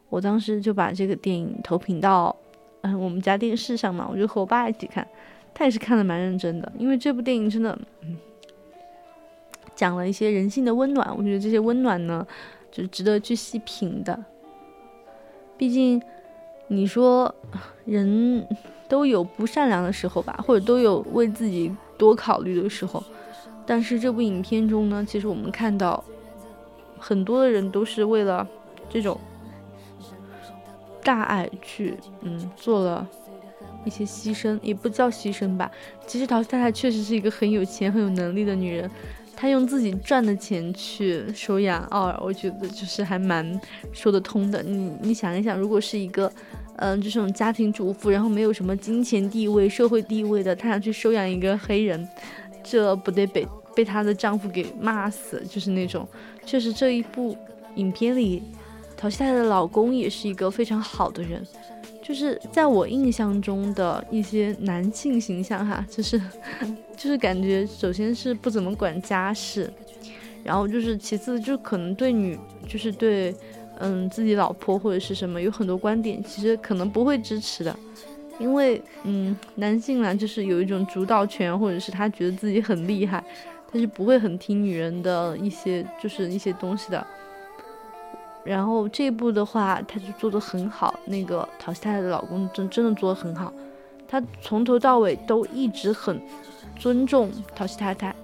[0.10, 2.36] 我当时就把这个电影投屏到
[2.82, 5.06] 嗯我们家电视上嘛，我就和我爸一起看。
[5.58, 7.76] 他也是看的蛮认真的，因为这部电影真的
[9.76, 11.12] 讲了一些人性的温暖。
[11.18, 12.28] 我觉得这些温暖呢，
[12.72, 14.24] 就是值得去细品的。
[15.58, 16.00] 毕竟。
[16.70, 17.34] 你说，
[17.86, 18.46] 人
[18.90, 23.02] 都有不善良的时候吧，或者都有为自己多考虑的时候。
[23.66, 26.04] 但是这部影片中呢，其实我们看到
[27.00, 28.46] 很多的人都是为了
[28.90, 29.18] 这种
[31.02, 33.08] 大爱去，嗯，做了
[33.88, 35.72] 一些牺牲，也不叫牺牲吧。
[36.06, 38.90] 其实陶太太确实是一个很有钱、很有能力的女人。
[39.36, 43.60] 她用自己赚的钱去收养奥尔，我觉得就是还蛮
[43.94, 44.64] 说得通的。
[44.64, 46.32] 你你想一想，如果是一个，
[46.78, 52.08] 嗯，这种家庭主妇，然后没有什么金钱地位、社会地位的，她想去收养一个黑人，
[52.64, 55.44] 这不得被被她的丈夫给骂死？
[55.48, 56.08] 就是那种，
[56.44, 57.38] 确实这一部
[57.76, 58.42] 影片里，
[58.98, 61.46] 陶西太太的老公也是一个非常好的人。
[62.02, 66.18] 就是在我印象中的一些男性形象哈，就是
[66.96, 69.70] 就是感觉首先是不怎么管家事，
[70.42, 73.36] 然后就是其次就可能对女就是对
[73.80, 77.78] 嗯自己老婆或者是什么有很多观点，其实可能不会支持的，
[78.40, 83.22] 因为嗯男性呢就是有一种主导权，或者是他觉得自己很厉害，
[83.70, 87.06] 他是不会很听女人的一些就是一些东西的。
[88.48, 90.98] 然后这一部的话，他就做的很好。
[91.06, 93.54] 那个陶西太太的老公真真的做的很好，
[94.08, 96.22] 他从头到尾都一直很
[96.78, 98.16] 尊重陶西太太，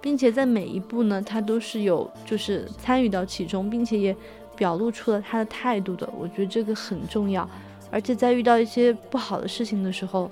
[0.00, 4.14] 并且在每一步呢，他都是有就是参与到其中，并且也
[4.56, 6.08] 表露出了他的态度的。
[6.18, 7.48] 我觉得这个很重要。
[7.90, 10.30] 而且在遇到一些不好的事情的时候，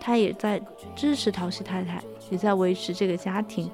[0.00, 0.62] 他也在
[0.94, 3.70] 支持陶西太太，也在维持这个家庭。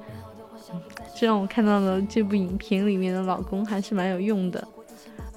[1.15, 4.67] 这让我看到了这部影片里面的老公还是蛮有用的。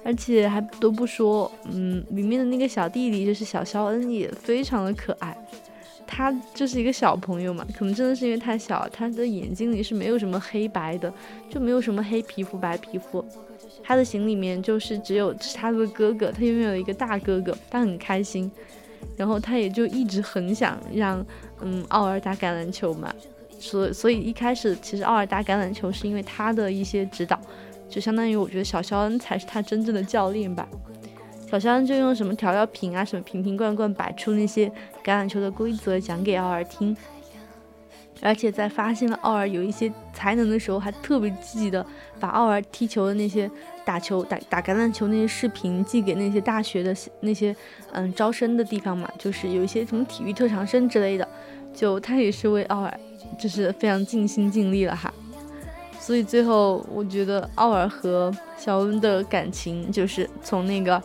[0.06, 5.36] 而且还不得不说，嗯，里面的那个小弟弟就是小肖恩，也非常的可爱。
[6.06, 11.12] 他就是一个小朋友嘛，可能真的是因为太小，他的眼睛里是没有什么黑白的，
[11.50, 13.24] 就没有什么黑皮肤白皮肤。
[13.82, 18.48] 他的心里面就是只有他的哥哥，他拥有一个大哥哥，他很开心。
[19.16, 21.26] 然后他也就一直很想让，
[21.62, 23.12] 嗯，奥尔打橄榄球嘛。
[23.58, 27.40] 所所以一开始其实奥尔打橄榄球是因为他的一些指导。
[27.88, 30.66] 就相当于我觉得小肖恩才是他真正的教练吧。
[31.48, 34.68] 小肖恩就用什么调料瓶啊，什么瓶瓶罐罐摆出那些
[35.04, 36.96] 橄榄球的规则讲给奥尔听，
[38.20, 41.86] 而且在发现了奥尔有一些才能的时候，还特别积极的
[42.18, 43.48] 把奥尔踢球的那些
[43.84, 47.54] 打球打打橄榄球那些视频寄给那些大学的那些
[47.92, 51.28] 嗯招生的地方嘛，就是有一些什么体育特长生之类的，
[51.72, 53.00] 就他也是为奥尔
[53.38, 55.14] 就是非常尽心尽力了哈。
[56.06, 61.02] 所以最后，我觉得奥尔和肖恩的感情就是从那个，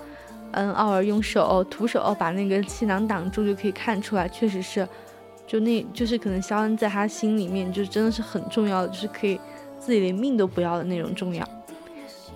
[0.52, 4.88] 嗯，奥尔用手徒手把那个气囊挡住就可以看出来，确实是，
[5.48, 9.41] 就那就是可能肖恩在他心里面就真的是很重要的，就是可以
[9.80, 11.44] 自己连命都不要的那种重要，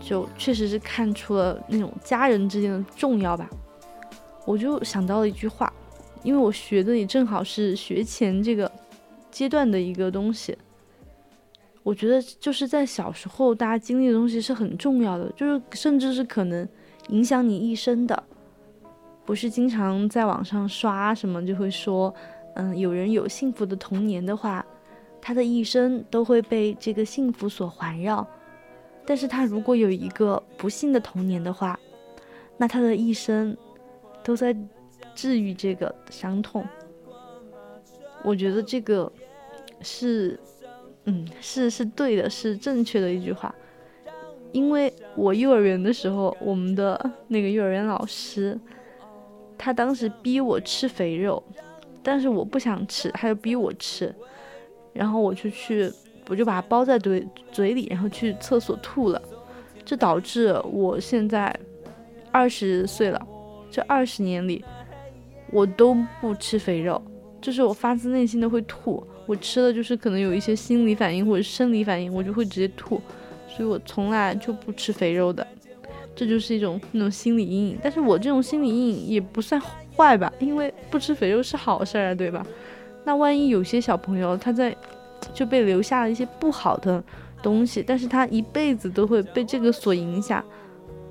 [0.02, 3.48] 就确实是看出了那种家人之间的重要吧。
[4.44, 5.72] 我就想到了一句话，
[6.24, 8.72] 因为我学的也正好是学前这个
[9.30, 10.58] 阶段的一个东西。
[11.86, 16.68] 我觉得就是在小时候，大家经历的东西是很重要的，就是甚至是可能
[17.10, 18.24] 影响你一生的。
[19.24, 22.12] 不是经常在网上刷什么就会说，
[22.56, 24.66] 嗯，有人有幸福的童年的话，
[25.22, 28.26] 他的一生都会被这个幸福所环绕；
[29.06, 31.80] 但是他如果有一个不幸的童年的话，
[32.58, 33.56] 那他的一生
[34.24, 34.58] 都在
[35.14, 36.68] 治愈这个伤痛。
[38.24, 39.12] 我觉得这个
[39.82, 40.40] 是。
[41.06, 43.54] 嗯，是是对的，是正确的一句话。
[44.52, 48.58] 因为我幼儿园的时候，我们的那个幼儿园老师，
[49.58, 51.44] 他当时逼我吃肥肉，
[52.02, 54.16] 但是我不想吃，他就逼我吃，
[54.94, 55.92] 然后我就去，
[56.30, 59.22] 我就把它包在嘴嘴里，然后去厕所吐了，
[59.84, 61.54] 这导致我现在
[62.32, 63.28] 二十岁了，
[63.70, 64.64] 这二十年里
[65.52, 67.02] 我都不吃肥肉，
[67.42, 73.02] 就是我发自内心的会吐，我吃了就是可能有一些心理反应或者生理反应，我就会直接吐，
[73.48, 75.46] 所以我从来就不吃肥肉的。
[76.16, 79.62] 这就是一种那种心理阴影，但是我这种心理阴影也不算
[79.96, 82.46] 坏吧，因为不吃肥肉是好事儿啊，对吧？
[83.04, 84.74] 那万一有些小朋友他在
[85.34, 87.04] 就被留下了一些不好的
[87.44, 90.42] 东西，但是他一辈子都会被这个所影响，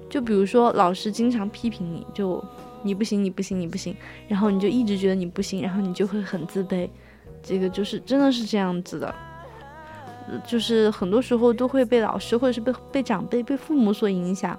[0.09, 2.43] 就比如说老师经常批评你，就
[2.83, 3.95] 你不行，你不行，你不行，
[4.27, 6.89] 然后你就一直觉得你不行，然后你就会很自卑，
[7.45, 9.15] 这个就是真的是这样子的，
[10.47, 14.59] 就是很多时候都会被老师或者是被被长辈、被父母所影响。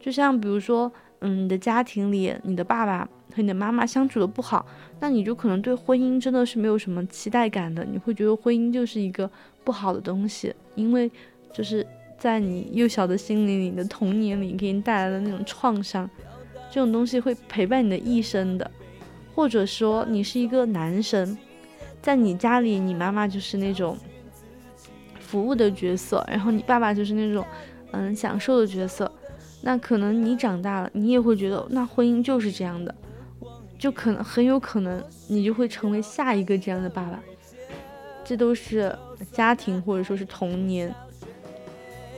[0.00, 4.66] 就像比如说，嗯，你的家庭里，你的爸爸和你的妈妈相处的不好，
[4.98, 9.30] 那你就可能对婚姻真的是没有什么期待感的，你会觉得婚姻就是一个
[9.62, 11.08] 不好的东西，因为
[11.52, 11.86] 就是
[12.18, 16.10] 在你幼小的心灵里，的童年里给你带来的那种创伤，
[16.68, 18.68] 这种东西会陪伴你的一生的。
[19.34, 21.38] 或者说，你是一个男生，
[22.02, 23.96] 在你家里，你妈妈就是那种
[25.20, 27.44] 服务的角色，然后你爸爸就是那种
[27.92, 29.10] 嗯享受的角色。
[29.62, 32.92] 那可能你长大了，你也会觉得，那婚姻就是这样的，
[33.78, 37.20] 就可能很有可能你就会成为下一个这样的爸爸。
[38.24, 38.92] 这都是
[39.30, 40.92] 家庭或者说是童年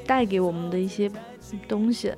[0.06, 1.10] 带给我们的一些
[1.68, 2.14] 东西。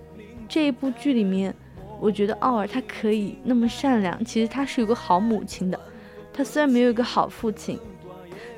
[0.49, 1.53] 这一部剧里面，
[2.01, 5.81] 我觉得奥尔他可以那么善良，其实他是有个好母亲的。
[6.37, 7.79] 他虽然没有一个好父亲，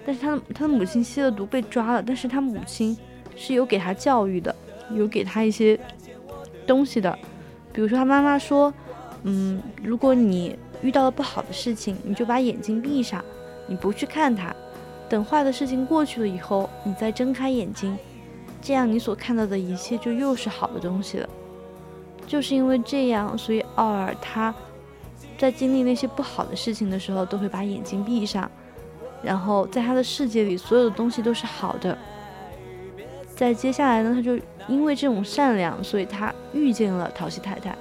[0.05, 2.96] 但是他的他的母亲吸了毒被抓了，但是他母亲
[3.36, 4.55] 是有给他教育的，
[4.94, 5.78] 有给他一些。
[6.66, 7.18] 东西的，
[7.72, 8.70] 比如说他妈妈说，
[9.22, 13.24] 嗯，如果你遇到了不好的事情，你就把眼睛闭上，
[13.66, 14.55] 你不去看它，
[15.09, 17.96] 等坏的事情过去了以后，你再睁开眼睛，
[18.60, 21.28] 这样你所看到的一切就又是好的东西了。
[22.26, 24.55] 就是因为这样，所以奥尔他
[25.36, 28.51] 在经历那些不好的事情的时候，都会把眼睛闭上，
[29.23, 31.97] 然后在他的世界里，所有的东西都是好的。
[33.35, 34.39] 在接下来呢，他就。
[34.69, 37.74] 因为这种善良，所以他遇见了陶西太太。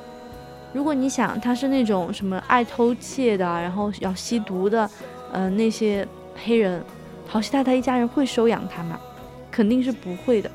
[0.72, 4.90] 如果你想他是那种什么爱偷窃的，然后要吸毒的，
[5.34, 6.08] 嗯，那些
[6.46, 6.82] 黑人，
[7.30, 8.98] 陶西太太一家人会收养他吗？
[9.52, 10.50] 肯定是不会的。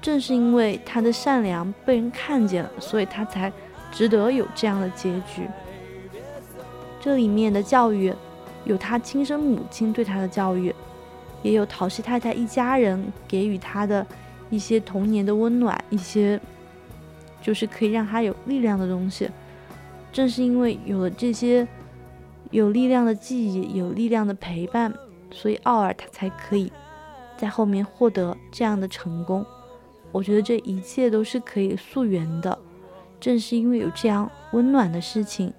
[0.00, 3.52] 正是因为他的善良被人看见了，所以他才
[3.92, 5.46] 值得有这样的结局。
[7.06, 8.12] 这里面的教育，
[8.64, 10.74] 有他亲生母亲对他的教育，
[11.40, 14.04] 也有陶西太太一家人给予他的。
[14.50, 16.40] 一些童年的温暖，一些
[17.40, 19.30] 就是可以让他有力量的东西。
[20.12, 21.66] 正是因为有了这些
[22.50, 24.92] 有力量的记忆，有力量的陪伴，
[25.30, 26.72] 所以奥尔他才可以
[27.36, 29.46] 在后面获得这样的成功。
[30.10, 32.58] 我觉得这一切都是可以溯源的。
[33.20, 35.52] 正是因为有这样温暖的事情，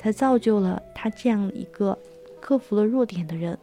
[0.00, 1.98] 才造就了他这样一个
[2.40, 3.58] 克服了弱点的人。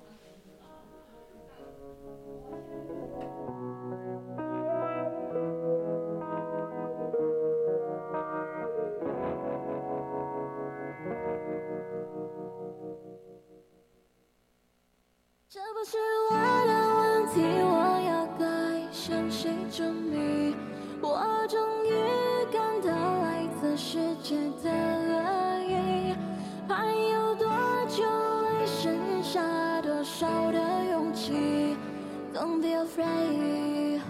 [32.98, 34.02] Rainie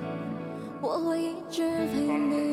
[0.81, 2.46] 我会一直陪你。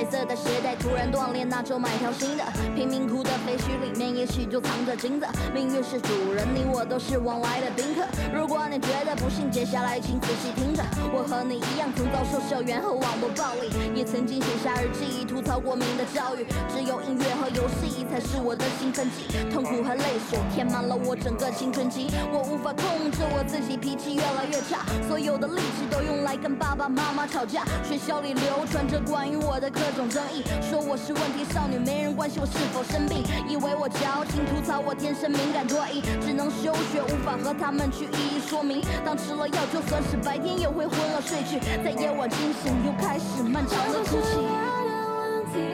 [0.00, 2.42] 彩色的鞋带突然断裂，那就买条新的。
[2.74, 5.26] 贫民窟的废墟里面，也许就藏着金子。
[5.52, 8.00] 命运是主人，你我都是往来的宾客。
[8.32, 10.82] 如果你觉得不幸，接下来请仔细听着。
[11.12, 16.46] 我和你一样，曾遭受校园和网络暴力，也曾经写下日记，吐槽过民的教育。
[16.72, 22.08] 只有音乐和游戏才是我的兴奋剂，痛苦和泪水填满了我整个青春期。
[22.32, 27.68] 我无法控制我自己，脾气越来越差，所有的力气都用来跟爸爸妈妈吵架。
[27.84, 29.68] 学校里流传着关于我的。
[29.90, 38.80] 各种争议，说我是问题少女，没人关心我是否生病，以为我矫情，吐槽我天生敏感多疑，只能休学，无法和他们去一一说明。
[39.04, 44.38] 当吃了药，就算是白天也会昏了睡去，在夜晚惊醒，又开始漫长的哭泣。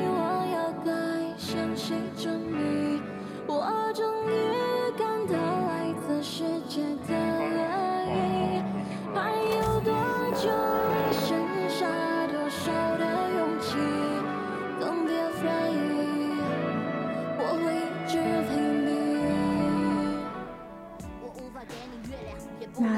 [0.08, 0.90] 我要该
[1.36, 3.02] 向谁证明？
[3.46, 4.02] 我终
[4.32, 4.65] 于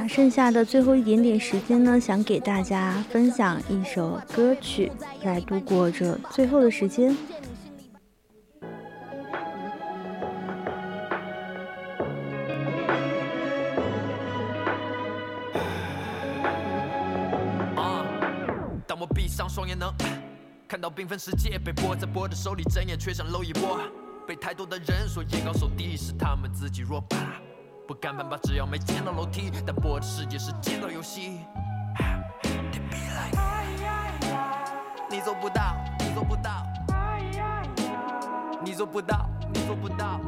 [0.08, 4.90] 剩下的最后一点点时间呢，想给大家分享一首歌曲，
[5.22, 7.14] 来度过这最后的时间。
[18.86, 19.92] 当我闭上双眼，能
[20.66, 23.78] 看到缤纷世界被握在我的手里，睁眼却像蝼蚁窝。
[24.26, 27.00] 被太多的人说眼高手低，是他们自己弱
[28.08, 28.12] 吧？
[28.12, 31.40] 不敢攀爬，只要没见到楼梯，但我的世界是见到游戏。
[35.10, 36.66] 你做不到，你做不到，
[38.62, 40.20] 你做不到，你做不到。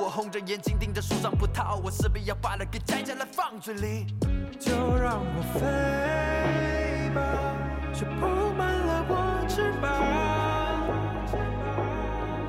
[0.00, 4.06] 我红着眼睛盯着树上葡萄，我势必要把它给摘下来放嘴里。
[4.58, 7.20] 就让我飞吧，
[7.92, 8.26] 却铺
[8.56, 9.92] 满了我翅膀。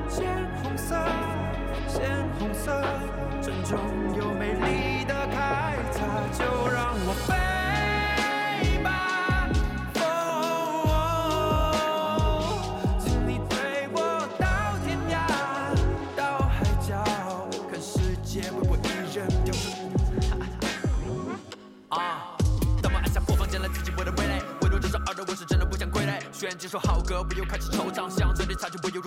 [0.07, 0.95] 鲜红色，
[1.88, 2.84] 鲜红色，
[3.41, 3.80] 沉重
[4.18, 5.32] 又美丽的铠
[5.94, 6.02] 甲，
[6.38, 7.30] 就让我飞
[8.84, 9.49] 吧。
[10.02, 10.91] 哦，
[12.99, 13.98] 请你推我
[14.38, 14.45] 到
[14.84, 15.16] 天涯，
[16.18, 16.91] 到海角，
[17.72, 19.72] 看世界为我一人雕塑。
[21.90, 22.36] 啊！
[22.84, 26.20] 当我按下播放键来刺激我的味蕾，唯独这首耳朵我是真的不想傀儡。
[26.34, 28.98] 选几首好歌，我又开始惆怅，想这里差距我又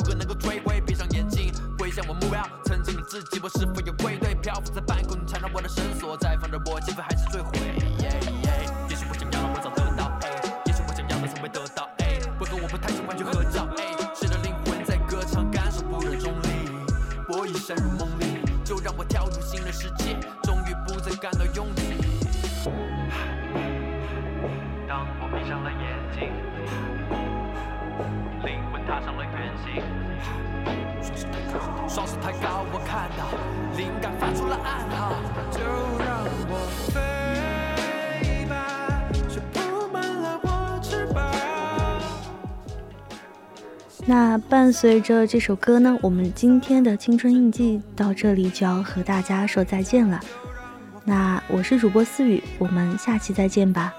[44.82, 50.18] 随着这首歌呢，我们今天的青春印记到这里就要和大家说再见了。
[51.04, 53.90] 那我是主播思雨，我们下期再见吧。